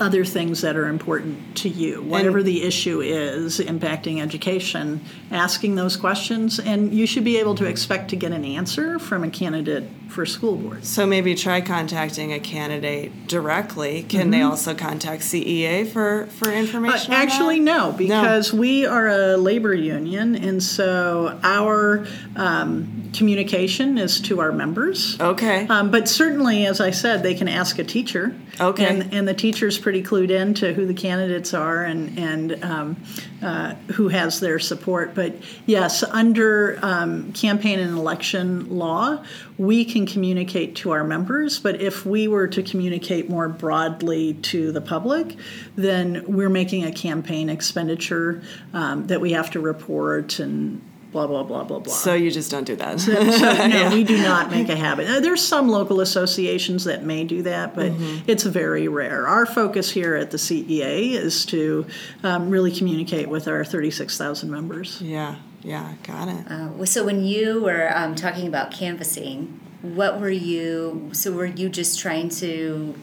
other 0.01 0.25
things 0.25 0.61
that 0.61 0.75
are 0.75 0.87
important 0.87 1.57
to 1.57 1.69
you? 1.69 2.01
Whatever 2.01 2.43
the 2.43 2.63
issue 2.63 3.01
is 3.01 3.59
impacting 3.59 4.21
education, 4.21 5.01
asking 5.31 5.75
those 5.75 5.97
questions, 5.97 6.59
and 6.59 6.93
you 6.93 7.05
should 7.05 7.23
be 7.23 7.37
able 7.37 7.55
to 7.55 7.65
expect 7.65 8.09
to 8.09 8.15
get 8.15 8.31
an 8.31 8.45
answer 8.45 8.99
from 8.99 9.23
a 9.23 9.29
candidate 9.29 9.89
for 10.09 10.25
school 10.25 10.55
board. 10.55 10.83
So 10.83 11.05
maybe 11.05 11.35
try 11.35 11.61
contacting 11.61 12.33
a 12.33 12.39
candidate 12.39 13.27
directly. 13.27 14.03
Can 14.03 14.31
they 14.31 14.41
also 14.41 14.73
contact 14.73 15.21
CEA 15.21 15.87
for, 15.87 16.25
for 16.27 16.49
Uh, 16.49 16.53
information? 16.53 17.13
on 17.13 17.21
actually, 17.21 17.59
no, 17.59 17.93
because 17.97 18.51
we 18.51 18.85
are 18.85 19.07
a 19.07 19.37
labor 19.37 19.73
union, 19.73 20.35
and 20.35 20.61
so 20.61 21.39
our 21.43 22.05
um, 22.35 23.09
communication 23.13 23.97
is 23.97 24.19
to 24.21 24.39
our 24.39 24.51
members. 24.51 25.19
Okay. 25.19 25.67
Um, 25.67 25.91
but 25.91 26.07
certainly, 26.09 26.65
as 26.65 26.81
I 26.81 26.91
said, 26.91 27.23
they 27.23 27.35
can 27.35 27.47
ask 27.47 27.79
a 27.79 27.83
teacher. 27.83 28.35
Okay. 28.59 28.85
And, 28.85 29.13
and 29.13 29.27
the 29.27 29.33
teacher's 29.33 29.77
pretty 29.77 30.03
clued 30.03 30.31
in 30.31 30.53
to 30.55 30.73
who 30.73 30.85
the 30.85 30.93
candidates 30.93 31.53
are 31.53 31.83
and, 31.83 32.17
and 32.19 32.63
um, 32.63 32.97
uh, 33.41 33.75
who 33.93 34.09
has 34.09 34.39
their 34.39 34.59
support. 34.59 35.15
But 35.15 35.35
yes, 35.65 36.03
under 36.03 36.79
um, 36.81 37.31
campaign 37.33 37.79
and 37.79 37.97
election 37.97 38.77
law, 38.77 39.23
we 39.57 39.85
can 39.85 40.05
communicate 40.05 40.75
to 40.77 40.91
our 40.91 41.03
members. 41.03 41.59
But 41.59 41.81
if 41.81 42.05
we 42.05 42.27
were 42.27 42.47
to 42.47 42.63
communicate 42.63 43.29
more 43.29 43.47
broadly 43.47 44.33
to 44.33 44.71
the 44.71 44.81
public, 44.81 45.35
then 45.75 46.23
we're 46.27 46.49
making 46.49 46.85
a 46.85 46.91
campaign 46.91 47.49
expenditure 47.49 48.41
um, 48.73 49.07
that 49.07 49.21
we 49.21 49.31
have 49.31 49.51
to 49.51 49.59
report 49.59 50.39
and 50.39 50.81
blah, 51.11 51.27
blah, 51.27 51.43
blah, 51.43 51.63
blah, 51.63 51.79
blah. 51.79 51.93
so 51.93 52.13
you 52.13 52.29
just 52.31 52.51
don't 52.51 52.65
do 52.65 52.75
that. 52.75 52.99
So 52.99 53.67
no, 53.67 53.89
we 53.93 54.03
do 54.03 54.17
not 54.17 54.51
make 54.51 54.69
a 54.69 54.75
habit. 54.75 55.21
There's 55.23 55.45
some 55.45 55.69
local 55.69 56.01
associations 56.01 56.83
that 56.85 57.03
may 57.03 57.23
do 57.23 57.41
that, 57.43 57.75
but 57.75 57.91
it's 58.27 58.43
very 58.43 58.87
rare. 58.87 59.27
Our 59.27 59.45
focus 59.45 59.91
here 59.91 60.15
at 60.15 60.31
the 60.31 60.37
CEA 60.37 61.11
is 61.13 61.45
to 61.47 61.85
um, 62.23 62.49
really 62.49 62.71
communicate 62.71 63.29
with 63.29 63.47
our 63.47 63.63
36,000 63.65 64.49
members. 64.49 65.01
yeah, 65.01 65.35
yeah, 65.61 65.93
got 66.03 66.27
it. 66.27 66.49
Uh, 66.49 66.85
so 66.85 67.03
when 67.05 67.23
you 67.23 67.61
were 67.63 67.91
um, 67.95 68.15
talking 68.15 68.47
about 68.47 68.71
canvassing, 68.71 69.59
what 69.81 70.19
were 70.19 70.29
you? 70.29 71.09
So 71.13 71.31
were 71.31 71.45
you 71.45 71.69
just 71.69 71.99
trying 71.99 72.29
to 72.29 72.95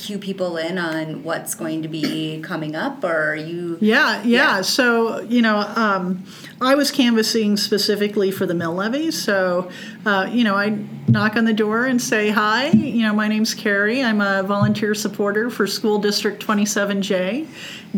cue 0.00 0.18
people 0.18 0.56
in 0.56 0.78
on 0.78 1.22
what's 1.22 1.54
going 1.54 1.82
to 1.82 1.88
be 1.88 2.40
coming 2.42 2.74
up, 2.74 3.04
or 3.04 3.32
are 3.32 3.36
you? 3.36 3.76
Yeah, 3.80 4.22
yeah. 4.22 4.56
Yeah. 4.56 4.60
So 4.62 5.20
you 5.20 5.42
know, 5.42 5.58
um, 5.76 6.24
I 6.60 6.74
was 6.74 6.90
canvassing 6.90 7.56
specifically 7.56 8.30
for 8.30 8.46
the 8.46 8.54
mill 8.54 8.74
levy. 8.74 9.10
So 9.10 9.70
uh, 10.06 10.28
you 10.32 10.42
know, 10.42 10.56
I 10.56 10.78
knock 11.06 11.36
on 11.36 11.44
the 11.44 11.52
door 11.52 11.84
and 11.84 12.00
say 12.00 12.30
hi. 12.30 12.68
You 12.70 13.02
know, 13.02 13.12
my 13.12 13.28
name's 13.28 13.54
Kerrie. 13.54 14.02
I'm 14.02 14.20
a 14.20 14.42
volunteer 14.42 14.94
supporter 14.94 15.50
for 15.50 15.66
School 15.66 15.98
District 15.98 16.44
27J. 16.44 17.46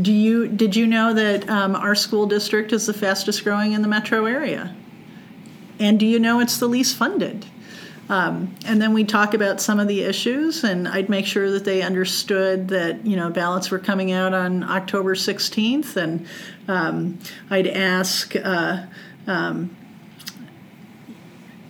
Do 0.01 0.13
you 0.13 0.49
did 0.49 0.75
you 0.75 0.87
know 0.87 1.15
that 1.15 1.49
um, 1.49 1.77
our 1.77 1.95
school 1.95 2.27
district 2.27 2.73
is 2.73 2.87
the 2.87 2.95
fastest 2.95 3.45
growing 3.45 3.73
in 3.73 3.83
the 3.83 3.89
metro 3.89 4.27
area? 4.27 4.75
And 5.79 5.99
do 5.99 6.07
you 6.07 6.19
know 6.19 6.41
it's 6.41 6.59
the 6.59 6.67
least 6.67 6.97
funded? 6.97 7.47
Um, 8.13 8.55
and 8.67 8.81
then 8.81 8.93
we 8.93 9.05
talk 9.05 9.33
about 9.33 9.59
some 9.59 9.81
of 9.81 9.89
the 9.89 10.03
issues, 10.03 10.65
and 10.65 10.87
I'd 10.87 11.09
make 11.09 11.25
sure 11.25 11.51
that 11.51 11.65
they 11.65 11.81
understood 11.81 12.69
that 12.69 13.07
you 13.07 13.17
know 13.17 13.31
ballots 13.31 13.71
were 13.71 13.79
coming 13.79 14.13
out 14.13 14.35
on 14.35 14.65
October 14.65 15.15
16th, 15.15 15.97
and 15.97 16.27
um, 16.69 17.19
I'd 17.49 17.67
ask 17.67 18.37
uh, 18.37 18.85
um, 19.27 19.75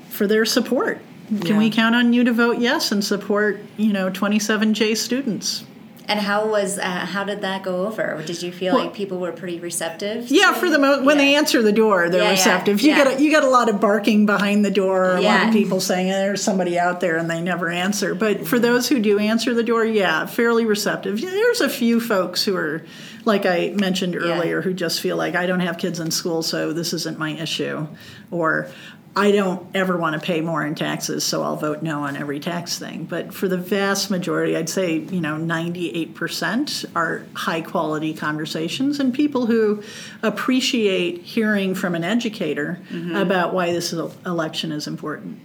for 0.08 0.26
their 0.26 0.44
support. 0.44 1.00
Can 1.42 1.58
we 1.58 1.70
count 1.70 1.94
on 1.94 2.12
you 2.12 2.24
to 2.24 2.32
vote 2.32 2.58
yes 2.58 2.90
and 2.90 3.04
support 3.04 3.60
you 3.76 3.92
know 3.92 4.10
27J 4.10 4.96
students? 4.96 5.64
And 6.08 6.18
how 6.18 6.48
was 6.48 6.78
uh, 6.78 6.82
how 6.82 7.22
did 7.24 7.42
that 7.42 7.62
go 7.62 7.86
over? 7.86 8.22
Did 8.26 8.42
you 8.42 8.50
feel 8.52 8.74
Well- 8.74 8.84
like 8.86 8.94
people 8.94 9.18
were 9.18 9.32
pretty 9.32 9.60
receptive? 9.60 10.30
Yeah, 10.30 10.52
for 10.52 10.68
the 10.68 10.78
most 10.78 11.04
when 11.04 11.16
they 11.16 11.36
answer 11.36 11.62
the 11.62 11.72
door, 11.72 12.08
they're 12.10 12.20
Yeah, 12.20 12.24
yeah, 12.26 12.30
receptive. 12.32 12.80
You 12.80 12.90
yeah. 12.90 13.04
get 13.04 13.18
a, 13.18 13.22
you 13.22 13.30
get 13.30 13.44
a 13.44 13.48
lot 13.48 13.68
of 13.68 13.80
barking 13.80 14.26
behind 14.26 14.64
the 14.64 14.70
door, 14.70 15.16
a 15.16 15.20
lot 15.20 15.46
of 15.48 15.52
people 15.52 15.80
saying 15.80 16.08
there's 16.08 16.42
somebody 16.42 16.78
out 16.78 17.00
there, 17.00 17.16
and 17.18 17.30
they 17.30 17.40
never 17.40 17.68
answer. 17.68 18.14
But 18.14 18.46
for 18.46 18.58
those 18.58 18.88
who 18.88 18.98
do 19.00 19.18
answer 19.18 19.54
the 19.54 19.62
door, 19.62 19.84
yeah, 19.84 20.26
fairly 20.26 20.64
receptive. 20.66 21.20
There's 21.20 21.60
a 21.60 21.68
few 21.68 22.00
folks 22.00 22.42
who 22.44 22.56
are, 22.56 22.84
like 23.24 23.46
I 23.46 23.72
mentioned 23.76 24.16
earlier, 24.16 24.60
who 24.60 24.74
just 24.74 25.00
feel 25.00 25.16
like 25.16 25.34
I 25.36 25.46
don't 25.46 25.60
have 25.60 25.78
kids 25.78 26.00
in 26.00 26.10
school, 26.10 26.42
so 26.42 26.72
this 26.72 26.92
isn't 26.92 27.18
my 27.18 27.30
issue, 27.30 27.86
or 28.30 28.68
I 29.14 29.30
don't 29.30 29.66
ever 29.76 29.96
want 29.98 30.18
to 30.18 30.26
pay 30.26 30.40
more 30.40 30.64
in 30.64 30.74
taxes, 30.74 31.22
so 31.22 31.42
I'll 31.42 31.56
vote 31.56 31.82
no 31.82 32.04
on 32.04 32.16
every 32.16 32.40
tax 32.40 32.78
thing. 32.78 33.04
But 33.04 33.34
for 33.34 33.46
the 33.46 33.58
vast 33.58 34.10
majority, 34.10 34.56
I'd 34.56 34.70
say, 34.70 34.96
you 34.96 35.20
know, 35.20 35.36
98% 35.36 36.96
are 36.96 37.26
high 37.34 37.60
quality 37.60 38.14
conversations 38.14 39.00
and 39.00 39.12
people 39.12 39.44
who 39.44 39.82
appreciate 40.22 41.22
hearing 41.22 41.74
from 41.74 41.94
an 41.94 42.04
educator 42.04 42.80
about 43.14 43.52
why 43.52 43.72
this 43.72 43.92
election 43.92 44.72
is 44.72 44.86
important. 44.86 45.38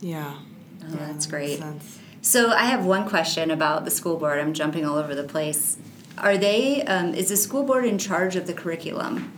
Yeah. 0.00 0.38
Oh, 0.82 0.96
that's 0.96 1.26
great. 1.26 1.58
sense. 1.58 1.98
So 2.22 2.50
I 2.50 2.64
have 2.64 2.86
one 2.86 3.06
question 3.06 3.50
about 3.50 3.84
the 3.84 3.90
school 3.90 4.16
board. 4.16 4.38
I'm 4.38 4.54
jumping 4.54 4.86
all 4.86 4.96
over 4.96 5.14
the 5.14 5.24
place. 5.24 5.76
Are 6.16 6.38
they? 6.38 6.82
Um, 6.84 7.14
is 7.14 7.28
the 7.28 7.36
school 7.36 7.64
board 7.64 7.84
in 7.84 7.98
charge 7.98 8.36
of 8.36 8.46
the 8.46 8.54
curriculum 8.54 9.32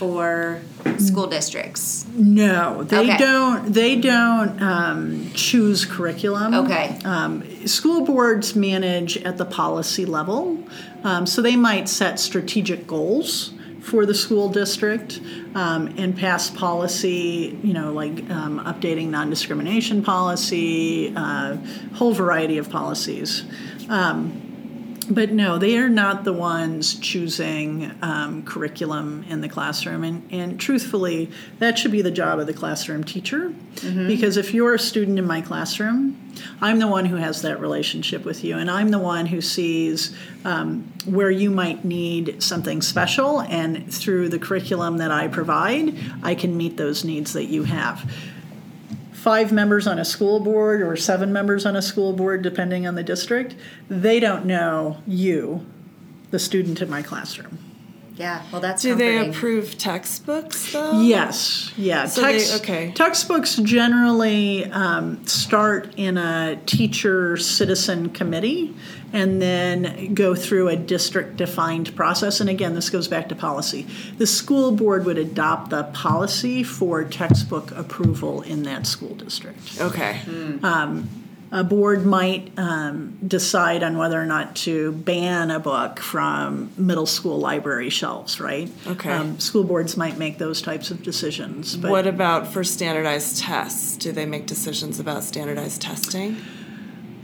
for 0.00 0.62
school 0.96 1.26
districts? 1.26 2.06
No, 2.14 2.82
they 2.84 3.00
Okay. 3.00 3.18
don't. 3.18 3.70
They 3.70 3.96
don't 3.96 4.60
um, 4.62 5.30
choose 5.34 5.84
curriculum. 5.84 6.54
Okay. 6.54 6.96
Um, 7.04 7.44
school 7.66 8.00
boards 8.06 8.56
manage 8.56 9.18
at 9.18 9.36
the 9.36 9.44
policy 9.44 10.06
level, 10.06 10.58
um, 11.04 11.26
so 11.26 11.42
they 11.42 11.54
might 11.54 11.86
set 11.86 12.18
strategic 12.18 12.86
goals 12.86 13.52
for 13.82 14.06
the 14.06 14.14
school 14.14 14.48
district 14.48 15.20
um, 15.54 15.92
and 15.98 16.16
pass 16.16 16.48
policy. 16.48 17.58
You 17.62 17.74
know, 17.74 17.92
like 17.92 18.16
um, 18.30 18.58
updating 18.64 19.08
non-discrimination 19.08 20.02
policy, 20.02 21.12
uh, 21.14 21.56
whole 21.94 22.14
variety 22.14 22.56
of 22.56 22.70
policies. 22.70 23.44
Um, 23.90 24.46
but 25.10 25.32
no, 25.32 25.58
they 25.58 25.76
are 25.76 25.88
not 25.88 26.22
the 26.22 26.32
ones 26.32 26.94
choosing 26.94 27.92
um, 28.00 28.44
curriculum 28.44 29.24
in 29.28 29.40
the 29.40 29.48
classroom. 29.48 30.04
And, 30.04 30.28
and 30.30 30.60
truthfully, 30.60 31.30
that 31.58 31.78
should 31.78 31.90
be 31.90 32.00
the 32.00 32.12
job 32.12 32.38
of 32.38 32.46
the 32.46 32.54
classroom 32.54 33.02
teacher. 33.02 33.52
Because 34.06 34.36
if 34.36 34.54
you're 34.54 34.74
a 34.74 34.78
student 34.78 35.18
in 35.18 35.26
my 35.26 35.40
classroom, 35.40 36.16
I'm 36.60 36.78
the 36.78 36.86
one 36.86 37.06
who 37.06 37.16
has 37.16 37.42
that 37.42 37.60
relationship 37.60 38.24
with 38.24 38.44
you. 38.44 38.56
And 38.56 38.70
I'm 38.70 38.90
the 38.90 38.98
one 38.98 39.26
who 39.26 39.40
sees 39.40 40.16
um, 40.44 40.92
where 41.06 41.30
you 41.30 41.50
might 41.50 41.84
need 41.84 42.40
something 42.42 42.80
special. 42.80 43.40
And 43.40 43.92
through 43.92 44.28
the 44.28 44.38
curriculum 44.38 44.98
that 44.98 45.10
I 45.10 45.26
provide, 45.26 45.96
I 46.22 46.36
can 46.36 46.56
meet 46.56 46.76
those 46.76 47.04
needs 47.04 47.32
that 47.32 47.46
you 47.46 47.64
have 47.64 48.08
five 49.20 49.52
members 49.52 49.86
on 49.86 49.98
a 49.98 50.04
school 50.04 50.40
board 50.40 50.80
or 50.80 50.96
seven 50.96 51.30
members 51.30 51.66
on 51.66 51.76
a 51.76 51.82
school 51.82 52.14
board, 52.14 52.40
depending 52.40 52.86
on 52.86 52.94
the 52.94 53.02
district, 53.02 53.54
they 53.90 54.18
don't 54.18 54.46
know 54.46 54.96
you, 55.06 55.66
the 56.30 56.38
student 56.38 56.80
in 56.80 56.88
my 56.88 57.02
classroom. 57.02 57.69
Yeah. 58.20 58.42
Well, 58.52 58.60
that's 58.60 58.82
Do 58.82 58.94
they 58.96 59.28
approve 59.30 59.78
textbooks 59.78 60.72
though? 60.74 61.00
Yes, 61.00 61.72
yeah. 61.78 62.04
So 62.04 62.20
they- 62.20 62.54
okay. 62.56 62.92
Textbooks 62.94 63.56
generally 63.56 64.66
um, 64.66 65.26
start 65.26 65.94
in 65.96 66.18
a 66.18 66.56
teacher 66.66 67.38
citizen 67.38 68.10
committee 68.10 68.74
and 69.14 69.40
then 69.40 70.12
go 70.12 70.34
through 70.34 70.68
a 70.68 70.76
district 70.76 71.36
defined 71.36 71.96
process. 71.96 72.40
And 72.42 72.50
again, 72.50 72.74
this 72.74 72.90
goes 72.90 73.08
back 73.08 73.30
to 73.30 73.34
policy. 73.34 73.86
The 74.18 74.26
school 74.26 74.70
board 74.72 75.06
would 75.06 75.16
adopt 75.18 75.70
the 75.70 75.84
policy 75.84 76.62
for 76.62 77.02
textbook 77.04 77.70
approval 77.72 78.42
in 78.42 78.64
that 78.64 78.86
school 78.86 79.14
district. 79.14 79.80
Okay. 79.80 80.20
A 81.52 81.64
board 81.64 82.06
might 82.06 82.52
um, 82.56 83.18
decide 83.26 83.82
on 83.82 83.98
whether 83.98 84.20
or 84.20 84.26
not 84.26 84.54
to 84.54 84.92
ban 84.92 85.50
a 85.50 85.58
book 85.58 85.98
from 85.98 86.70
middle 86.76 87.06
school 87.06 87.38
library 87.38 87.90
shelves, 87.90 88.38
right? 88.38 88.70
Okay. 88.86 89.10
Um, 89.10 89.40
school 89.40 89.64
boards 89.64 89.96
might 89.96 90.16
make 90.16 90.38
those 90.38 90.62
types 90.62 90.92
of 90.92 91.02
decisions. 91.02 91.76
But 91.76 91.90
what 91.90 92.06
about 92.06 92.46
for 92.46 92.62
standardized 92.62 93.38
tests? 93.38 93.96
Do 93.96 94.12
they 94.12 94.26
make 94.26 94.46
decisions 94.46 95.00
about 95.00 95.24
standardized 95.24 95.82
testing? 95.82 96.36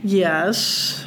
yes, 0.03 1.05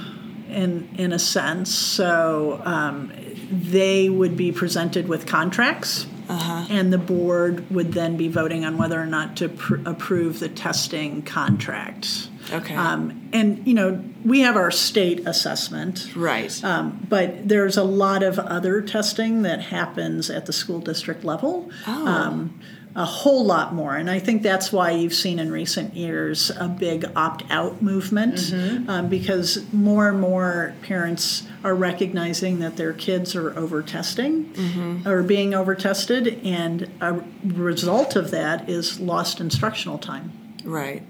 in 0.48 0.88
in 0.96 1.12
a 1.12 1.18
sense. 1.18 1.74
So 1.74 2.62
um, 2.64 3.12
they 3.50 4.08
would 4.08 4.36
be 4.36 4.50
presented 4.50 5.08
with 5.08 5.26
contracts. 5.26 6.06
And 6.30 6.92
the 6.92 6.98
board 6.98 7.68
would 7.72 7.92
then 7.92 8.16
be 8.16 8.28
voting 8.28 8.64
on 8.64 8.78
whether 8.78 9.00
or 9.00 9.06
not 9.06 9.36
to 9.38 9.48
pr- 9.48 9.80
approve 9.84 10.38
the 10.38 10.48
testing 10.48 11.22
contract. 11.22 12.28
Okay. 12.52 12.74
Um, 12.74 13.28
and 13.32 13.66
you 13.66 13.74
know, 13.74 14.02
we 14.24 14.40
have 14.40 14.56
our 14.56 14.70
state 14.70 15.26
assessment. 15.26 16.14
Right. 16.16 16.62
Um, 16.64 17.06
but 17.08 17.48
there's 17.48 17.76
a 17.76 17.84
lot 17.84 18.22
of 18.22 18.38
other 18.38 18.82
testing 18.82 19.42
that 19.42 19.60
happens 19.60 20.30
at 20.30 20.46
the 20.46 20.52
school 20.52 20.80
district 20.80 21.24
level. 21.24 21.70
Oh. 21.86 22.06
Um, 22.06 22.60
a 22.96 23.04
whole 23.04 23.44
lot 23.44 23.72
more. 23.72 23.94
And 23.94 24.10
I 24.10 24.18
think 24.18 24.42
that's 24.42 24.72
why 24.72 24.90
you've 24.90 25.14
seen 25.14 25.38
in 25.38 25.52
recent 25.52 25.94
years 25.94 26.50
a 26.58 26.66
big 26.66 27.04
opt 27.14 27.44
out 27.48 27.80
movement 27.80 28.52
um, 28.88 29.08
because 29.08 29.64
more 29.72 30.08
and 30.08 30.20
more 30.20 30.74
parents 30.82 31.46
are 31.62 31.74
recognizing 31.74 32.58
that 32.58 32.76
their 32.76 32.92
kids 32.92 33.36
are 33.36 33.56
over 33.56 33.80
testing 33.82 35.02
or 35.06 35.22
being 35.22 35.54
over 35.54 35.76
tested, 35.76 36.40
and 36.44 36.90
a 37.00 37.22
result 37.44 38.16
of 38.16 38.32
that 38.32 38.68
is 38.68 38.98
lost 38.98 39.40
instructional 39.40 39.98
time. 39.98 40.32
right. 40.64 41.02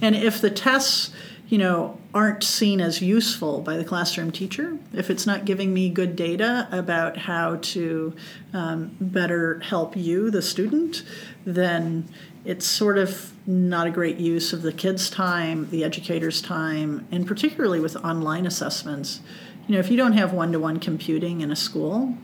And 0.00 0.14
if 0.14 0.40
the 0.40 0.50
tests, 0.50 1.12
you 1.48 1.58
know, 1.58 1.98
aren't 2.12 2.42
seen 2.42 2.80
as 2.80 3.00
useful 3.00 3.60
by 3.60 3.76
the 3.76 3.84
classroom 3.84 4.30
teacher, 4.30 4.78
if 4.92 5.10
it's 5.10 5.26
not 5.26 5.44
giving 5.44 5.72
me 5.72 5.88
good 5.88 6.16
data 6.16 6.68
about 6.72 7.16
how 7.16 7.56
to 7.56 8.14
um, 8.52 8.96
better 9.00 9.60
help 9.60 9.96
you, 9.96 10.30
the 10.30 10.42
student, 10.42 11.02
then 11.44 12.08
it's 12.44 12.64
sort 12.64 12.96
of 12.96 13.32
not 13.46 13.86
a 13.86 13.90
great 13.90 14.18
use 14.18 14.52
of 14.52 14.62
the 14.62 14.72
kids' 14.72 15.10
time, 15.10 15.68
the 15.70 15.84
educator's 15.84 16.40
time, 16.40 17.06
and 17.10 17.26
particularly 17.26 17.80
with 17.80 17.96
online 17.96 18.46
assessments. 18.46 19.20
You 19.66 19.74
know, 19.74 19.80
if 19.80 19.90
you 19.90 19.96
don't 19.96 20.12
have 20.12 20.32
one 20.32 20.52
to 20.52 20.60
one 20.60 20.78
computing 20.78 21.40
in 21.40 21.50
a 21.50 21.56
school 21.56 22.16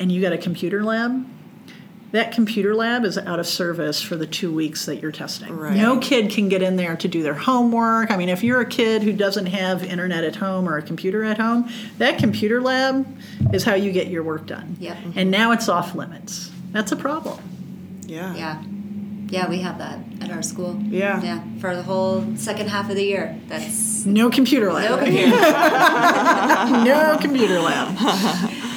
and 0.00 0.10
you 0.10 0.20
got 0.20 0.32
a 0.32 0.38
computer 0.38 0.82
lab, 0.82 1.26
that 2.14 2.30
computer 2.30 2.76
lab 2.76 3.04
is 3.04 3.18
out 3.18 3.40
of 3.40 3.46
service 3.46 4.00
for 4.00 4.14
the 4.14 4.24
two 4.26 4.54
weeks 4.54 4.86
that 4.86 5.02
you're 5.02 5.10
testing. 5.10 5.52
Right. 5.56 5.76
No 5.76 5.98
kid 5.98 6.30
can 6.30 6.48
get 6.48 6.62
in 6.62 6.76
there 6.76 6.94
to 6.96 7.08
do 7.08 7.24
their 7.24 7.34
homework. 7.34 8.12
I 8.12 8.16
mean, 8.16 8.28
if 8.28 8.44
you're 8.44 8.60
a 8.60 8.66
kid 8.66 9.02
who 9.02 9.12
doesn't 9.12 9.46
have 9.46 9.82
internet 9.82 10.22
at 10.22 10.36
home 10.36 10.68
or 10.68 10.76
a 10.78 10.82
computer 10.82 11.24
at 11.24 11.38
home, 11.38 11.68
that 11.98 12.20
computer 12.20 12.60
lab 12.62 13.04
is 13.52 13.64
how 13.64 13.74
you 13.74 13.90
get 13.90 14.06
your 14.06 14.22
work 14.22 14.46
done. 14.46 14.76
Yep. 14.78 14.96
And 15.16 15.32
now 15.32 15.50
it's 15.50 15.68
off 15.68 15.96
limits. 15.96 16.52
That's 16.70 16.92
a 16.92 16.96
problem. 16.96 17.40
Yeah. 18.06 18.32
Yeah. 18.36 18.62
Yeah, 19.26 19.48
we 19.50 19.58
have 19.62 19.78
that 19.78 19.98
at 20.20 20.30
our 20.30 20.42
school. 20.42 20.80
Yeah. 20.84 21.20
Yeah. 21.20 21.42
For 21.58 21.74
the 21.74 21.82
whole 21.82 22.36
second 22.36 22.68
half 22.68 22.90
of 22.90 22.94
the 22.94 23.02
year. 23.02 23.36
That's 23.48 24.06
No 24.06 24.30
computer 24.30 24.72
lab. 24.72 24.90
no 24.90 24.98
computer. 25.04 25.30
no 26.84 27.18
computer 27.20 27.58
lab. 27.58 28.50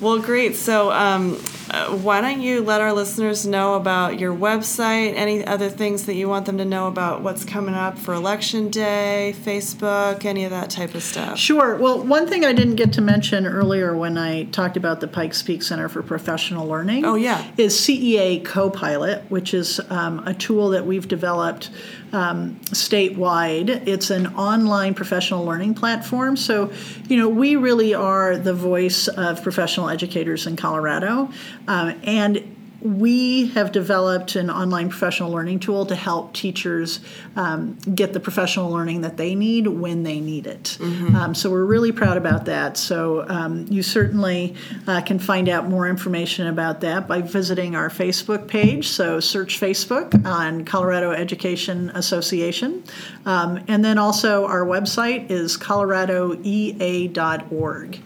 Well, 0.00 0.18
great. 0.18 0.56
So, 0.56 0.90
um, 0.90 1.36
uh, 1.70 1.96
why 1.96 2.20
don't 2.20 2.40
you 2.40 2.62
let 2.62 2.80
our 2.80 2.92
listeners 2.92 3.46
know 3.46 3.74
about 3.74 4.18
your 4.18 4.34
website, 4.34 5.14
any 5.14 5.46
other 5.46 5.70
things 5.70 6.06
that 6.06 6.14
you 6.14 6.28
want 6.28 6.46
them 6.46 6.58
to 6.58 6.64
know 6.64 6.88
about 6.88 7.22
what's 7.22 7.44
coming 7.44 7.76
up 7.76 7.96
for 7.96 8.12
Election 8.12 8.70
Day, 8.70 9.34
Facebook, 9.38 10.24
any 10.24 10.44
of 10.44 10.50
that 10.50 10.68
type 10.68 10.96
of 10.96 11.02
stuff? 11.02 11.38
Sure. 11.38 11.76
Well, 11.76 12.02
one 12.02 12.26
thing 12.26 12.44
I 12.44 12.52
didn't 12.52 12.74
get 12.74 12.92
to 12.94 13.00
mention 13.00 13.46
earlier 13.46 13.96
when 13.96 14.18
I 14.18 14.44
talked 14.44 14.76
about 14.76 15.00
the 15.00 15.06
Pikes 15.06 15.42
Peak 15.42 15.62
Center 15.62 15.88
for 15.88 16.02
Professional 16.02 16.66
Learning. 16.66 17.04
Oh, 17.04 17.14
yeah. 17.14 17.48
Is 17.56 17.76
CEA 17.76 18.44
Copilot, 18.44 19.22
which 19.30 19.54
is 19.54 19.80
um, 19.90 20.26
a 20.26 20.34
tool 20.34 20.70
that 20.70 20.84
we've 20.84 21.06
developed 21.06 21.70
um, 22.12 22.56
statewide. 22.66 23.86
It's 23.86 24.10
an 24.10 24.34
online 24.34 24.94
professional 24.94 25.44
learning 25.44 25.74
platform. 25.74 26.36
So, 26.36 26.72
you 27.08 27.16
know, 27.16 27.28
we 27.28 27.56
really 27.56 27.94
are 27.94 28.36
the 28.36 28.54
voice 28.54 29.08
of 29.08 29.42
professional 29.42 29.88
educators 29.88 30.46
in 30.46 30.56
Colorado. 30.56 31.30
Um, 31.70 31.94
and 32.02 32.56
we 32.80 33.48
have 33.48 33.72
developed 33.72 34.36
an 34.36 34.48
online 34.50 34.88
professional 34.88 35.30
learning 35.30 35.58
tool 35.60 35.84
to 35.86 35.94
help 35.94 36.32
teachers 36.32 37.00
um, 37.36 37.74
get 37.94 38.14
the 38.14 38.20
professional 38.20 38.70
learning 38.70 39.02
that 39.02 39.18
they 39.18 39.34
need 39.34 39.66
when 39.66 40.02
they 40.02 40.18
need 40.18 40.46
it. 40.46 40.78
Um, 41.14 41.34
so 41.34 41.50
we're 41.50 41.66
really 41.66 41.92
proud 41.92 42.16
about 42.16 42.46
that. 42.46 42.78
So 42.78 43.28
um, 43.28 43.66
you 43.68 43.82
certainly 43.82 44.54
uh, 44.86 45.02
can 45.02 45.18
find 45.18 45.50
out 45.50 45.68
more 45.68 45.86
information 45.88 46.46
about 46.46 46.80
that 46.80 47.06
by 47.06 47.20
visiting 47.20 47.76
our 47.76 47.90
Facebook 47.90 48.48
page. 48.48 48.88
So 48.88 49.20
search 49.20 49.60
Facebook 49.60 50.24
on 50.24 50.64
Colorado 50.64 51.10
Education 51.12 51.90
Association. 51.90 52.82
Um, 53.26 53.62
and 53.68 53.84
then 53.84 53.98
also 53.98 54.46
our 54.46 54.64
website 54.64 55.30
is 55.30 55.58
coloradoea.org. 55.58 58.00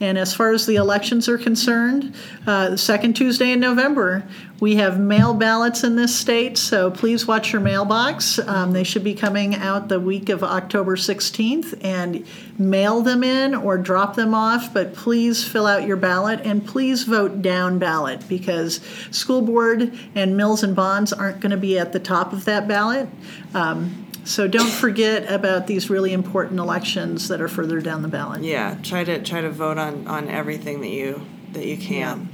And 0.00 0.16
as 0.16 0.34
far 0.34 0.52
as 0.52 0.64
the 0.64 0.76
elections 0.76 1.28
are 1.28 1.36
concerned, 1.36 2.14
uh, 2.46 2.70
the 2.70 2.78
second 2.78 3.14
Tuesday 3.14 3.52
in 3.52 3.60
November, 3.60 4.24
we 4.58 4.76
have 4.76 4.98
mail 4.98 5.34
ballots 5.34 5.84
in 5.84 5.96
this 5.96 6.14
state, 6.14 6.56
so 6.56 6.90
please 6.90 7.26
watch 7.26 7.52
your 7.52 7.60
mailbox. 7.60 8.38
Um, 8.38 8.72
they 8.72 8.84
should 8.84 9.04
be 9.04 9.14
coming 9.14 9.54
out 9.54 9.88
the 9.88 10.00
week 10.00 10.30
of 10.30 10.42
October 10.42 10.96
16th 10.96 11.78
and 11.84 12.26
mail 12.58 13.02
them 13.02 13.22
in 13.22 13.54
or 13.54 13.76
drop 13.76 14.16
them 14.16 14.34
off, 14.34 14.72
but 14.72 14.94
please 14.94 15.46
fill 15.46 15.66
out 15.66 15.86
your 15.86 15.96
ballot 15.96 16.40
and 16.44 16.66
please 16.66 17.04
vote 17.04 17.42
down 17.42 17.78
ballot 17.78 18.26
because 18.28 18.80
school 19.10 19.42
board 19.42 19.98
and 20.14 20.36
mills 20.36 20.62
and 20.62 20.74
bonds 20.74 21.12
aren't 21.12 21.40
going 21.40 21.50
to 21.50 21.58
be 21.58 21.78
at 21.78 21.92
the 21.92 22.00
top 22.00 22.32
of 22.32 22.46
that 22.46 22.66
ballot. 22.66 23.08
Um, 23.54 24.09
so 24.24 24.46
don't 24.48 24.70
forget 24.70 25.30
about 25.30 25.66
these 25.66 25.90
really 25.90 26.12
important 26.12 26.60
elections 26.60 27.28
that 27.28 27.40
are 27.40 27.48
further 27.48 27.80
down 27.80 28.02
the 28.02 28.08
ballot. 28.08 28.42
Yeah, 28.42 28.76
try 28.82 29.04
to 29.04 29.22
try 29.22 29.40
to 29.40 29.50
vote 29.50 29.78
on 29.78 30.06
on 30.06 30.28
everything 30.28 30.80
that 30.80 30.90
you 30.90 31.26
that 31.52 31.66
you 31.66 31.76
can. 31.76 32.28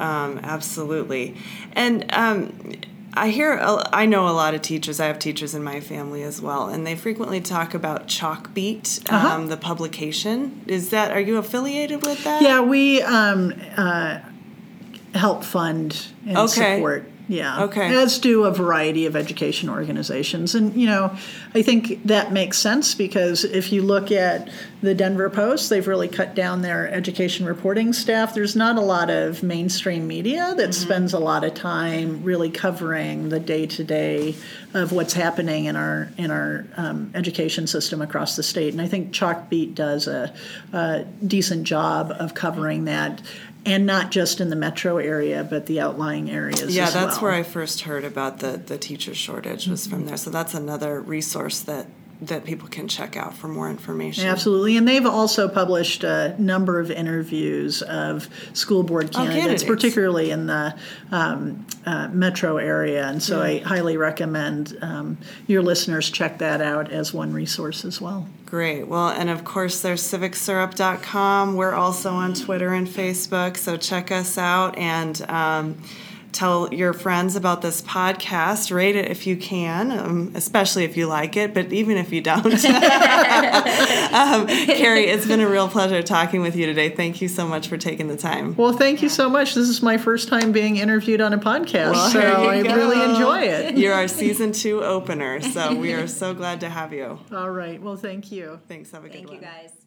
Um, 0.00 0.40
absolutely, 0.42 1.36
and 1.72 2.04
um, 2.12 2.52
I 3.14 3.28
hear 3.28 3.58
I 3.92 4.06
know 4.06 4.28
a 4.28 4.32
lot 4.34 4.54
of 4.54 4.62
teachers. 4.62 4.98
I 4.98 5.06
have 5.06 5.18
teachers 5.20 5.54
in 5.54 5.62
my 5.62 5.78
family 5.80 6.22
as 6.24 6.40
well, 6.42 6.68
and 6.68 6.84
they 6.86 6.96
frequently 6.96 7.40
talk 7.40 7.74
about 7.74 8.08
Chalkbeat, 8.08 9.08
Uh-huh. 9.08 9.28
um, 9.28 9.46
the 9.48 9.56
publication. 9.56 10.62
Is 10.66 10.90
that 10.90 11.12
are 11.12 11.20
you 11.20 11.36
affiliated 11.36 12.02
with 12.04 12.24
that? 12.24 12.42
Yeah, 12.42 12.60
we 12.60 13.02
um, 13.02 13.54
uh, 13.76 14.18
help 15.14 15.44
fund 15.44 16.06
and 16.26 16.38
Okay. 16.38 16.76
support. 16.76 17.08
Yeah. 17.28 17.64
Okay. 17.64 17.94
As 17.94 18.18
do 18.18 18.44
a 18.44 18.50
variety 18.50 19.06
of 19.06 19.16
education 19.16 19.70
organizations. 19.70 20.54
And, 20.54 20.74
you 20.74 20.86
know, 20.86 21.16
I 21.54 21.62
think 21.62 22.04
that 22.04 22.32
makes 22.32 22.58
sense 22.58 22.94
because 22.94 23.44
if 23.44 23.72
you 23.72 23.82
look 23.82 24.12
at 24.12 24.50
the 24.84 24.94
Denver 24.94 25.30
Post, 25.30 25.70
they've 25.70 25.86
really 25.86 26.08
cut 26.08 26.34
down 26.34 26.62
their 26.62 26.88
education 26.88 27.46
reporting 27.46 27.92
staff. 27.92 28.34
There's 28.34 28.54
not 28.54 28.76
a 28.76 28.80
lot 28.80 29.08
of 29.10 29.42
mainstream 29.42 30.06
media 30.06 30.54
that 30.56 30.74
spends 30.74 31.12
a 31.12 31.18
lot 31.18 31.42
of 31.42 31.54
time 31.54 32.22
really 32.22 32.50
covering 32.50 33.30
the 33.30 33.40
day 33.40 33.66
to 33.66 33.82
day 33.82 34.34
of 34.74 34.92
what's 34.92 35.14
happening 35.14 35.64
in 35.64 35.76
our 35.76 36.10
in 36.18 36.30
our 36.30 36.66
um, 36.76 37.10
education 37.14 37.66
system 37.66 38.02
across 38.02 38.36
the 38.36 38.42
state. 38.42 38.72
And 38.72 38.82
I 38.82 38.86
think 38.86 39.12
Chalkbeat 39.12 39.74
does 39.74 40.06
a, 40.06 40.34
a 40.72 41.04
decent 41.26 41.64
job 41.64 42.12
of 42.18 42.34
covering 42.34 42.84
that. 42.84 43.22
And 43.66 43.86
not 43.86 44.10
just 44.10 44.42
in 44.42 44.50
the 44.50 44.56
metro 44.56 44.98
area, 44.98 45.42
but 45.42 45.64
the 45.64 45.80
outlying 45.80 46.30
areas. 46.30 46.76
Yeah, 46.76 46.90
that's 46.90 47.14
well. 47.14 47.22
where 47.22 47.32
I 47.32 47.42
first 47.42 47.80
heard 47.80 48.04
about 48.04 48.40
the 48.40 48.58
the 48.58 48.76
teacher 48.76 49.14
shortage 49.14 49.66
was 49.66 49.86
from 49.86 50.04
there. 50.04 50.18
So 50.18 50.28
that's 50.28 50.52
another 50.52 51.00
resource 51.00 51.60
that 51.60 51.86
that 52.22 52.44
people 52.44 52.68
can 52.68 52.88
check 52.88 53.16
out 53.16 53.34
for 53.34 53.48
more 53.48 53.68
information. 53.68 54.26
Absolutely, 54.26 54.76
and 54.76 54.86
they've 54.86 55.06
also 55.06 55.48
published 55.48 56.04
a 56.04 56.34
number 56.38 56.80
of 56.80 56.90
interviews 56.90 57.82
of 57.82 58.28
school 58.52 58.82
board 58.82 59.12
candidates, 59.12 59.40
candidates. 59.40 59.64
particularly 59.64 60.30
in 60.30 60.46
the 60.46 60.76
um, 61.10 61.66
uh, 61.86 62.08
metro 62.08 62.56
area. 62.56 63.06
And 63.06 63.22
so 63.22 63.42
I 63.42 63.58
highly 63.58 63.96
recommend 63.96 64.78
um, 64.80 65.18
your 65.46 65.62
listeners 65.62 66.10
check 66.10 66.38
that 66.38 66.60
out 66.60 66.90
as 66.90 67.12
one 67.12 67.32
resource 67.32 67.84
as 67.84 68.00
well. 68.00 68.28
Great. 68.46 68.84
Well, 68.84 69.08
and 69.08 69.28
of 69.30 69.44
course, 69.44 69.82
there's 69.82 70.02
civicsyrup.com. 70.02 71.56
We're 71.56 71.74
also 71.74 72.12
on 72.12 72.34
Twitter 72.34 72.72
and 72.72 72.86
Facebook, 72.86 73.56
so 73.56 73.76
check 73.76 74.12
us 74.12 74.38
out 74.38 74.78
and 74.78 75.20
um, 75.28 75.82
tell 76.34 76.72
your 76.74 76.92
friends 76.92 77.36
about 77.36 77.62
this 77.62 77.80
podcast. 77.82 78.74
Rate 78.74 78.96
it 78.96 79.10
if 79.10 79.26
you 79.26 79.36
can, 79.36 79.90
um, 79.90 80.32
especially 80.34 80.84
if 80.84 80.96
you 80.96 81.06
like 81.06 81.36
it, 81.36 81.54
but 81.54 81.72
even 81.72 81.96
if 81.96 82.12
you 82.12 82.20
don't. 82.20 82.44
um, 82.44 82.52
Kerrie, 84.46 85.06
it's 85.06 85.26
been 85.26 85.40
a 85.40 85.48
real 85.48 85.68
pleasure 85.68 86.02
talking 86.02 86.42
with 86.42 86.56
you 86.56 86.66
today. 86.66 86.88
Thank 86.90 87.22
you 87.22 87.28
so 87.28 87.46
much 87.46 87.68
for 87.68 87.76
taking 87.76 88.08
the 88.08 88.16
time. 88.16 88.54
Well, 88.56 88.72
thank 88.72 89.02
you 89.02 89.08
so 89.08 89.30
much. 89.30 89.54
This 89.54 89.68
is 89.68 89.82
my 89.82 89.96
first 89.96 90.28
time 90.28 90.52
being 90.52 90.76
interviewed 90.76 91.20
on 91.20 91.32
a 91.32 91.38
podcast, 91.38 91.92
Well, 91.92 92.10
so 92.10 92.48
I 92.48 92.62
go. 92.62 92.74
really 92.74 93.02
enjoy 93.02 93.40
it. 93.42 93.76
You're 93.84 93.94
our 93.94 94.08
season 94.08 94.52
two 94.52 94.82
opener, 94.82 95.40
so 95.40 95.74
we 95.74 95.92
are 95.92 96.06
so 96.06 96.34
glad 96.34 96.60
to 96.60 96.68
have 96.68 96.92
you. 96.92 97.18
All 97.32 97.50
right. 97.50 97.80
Well, 97.80 97.96
thank 97.96 98.32
you. 98.32 98.60
Thanks. 98.68 98.90
Have 98.90 99.04
a 99.04 99.08
good 99.08 99.14
Thank 99.14 99.28
one. 99.28 99.36
you 99.36 99.42
guys. 99.42 99.83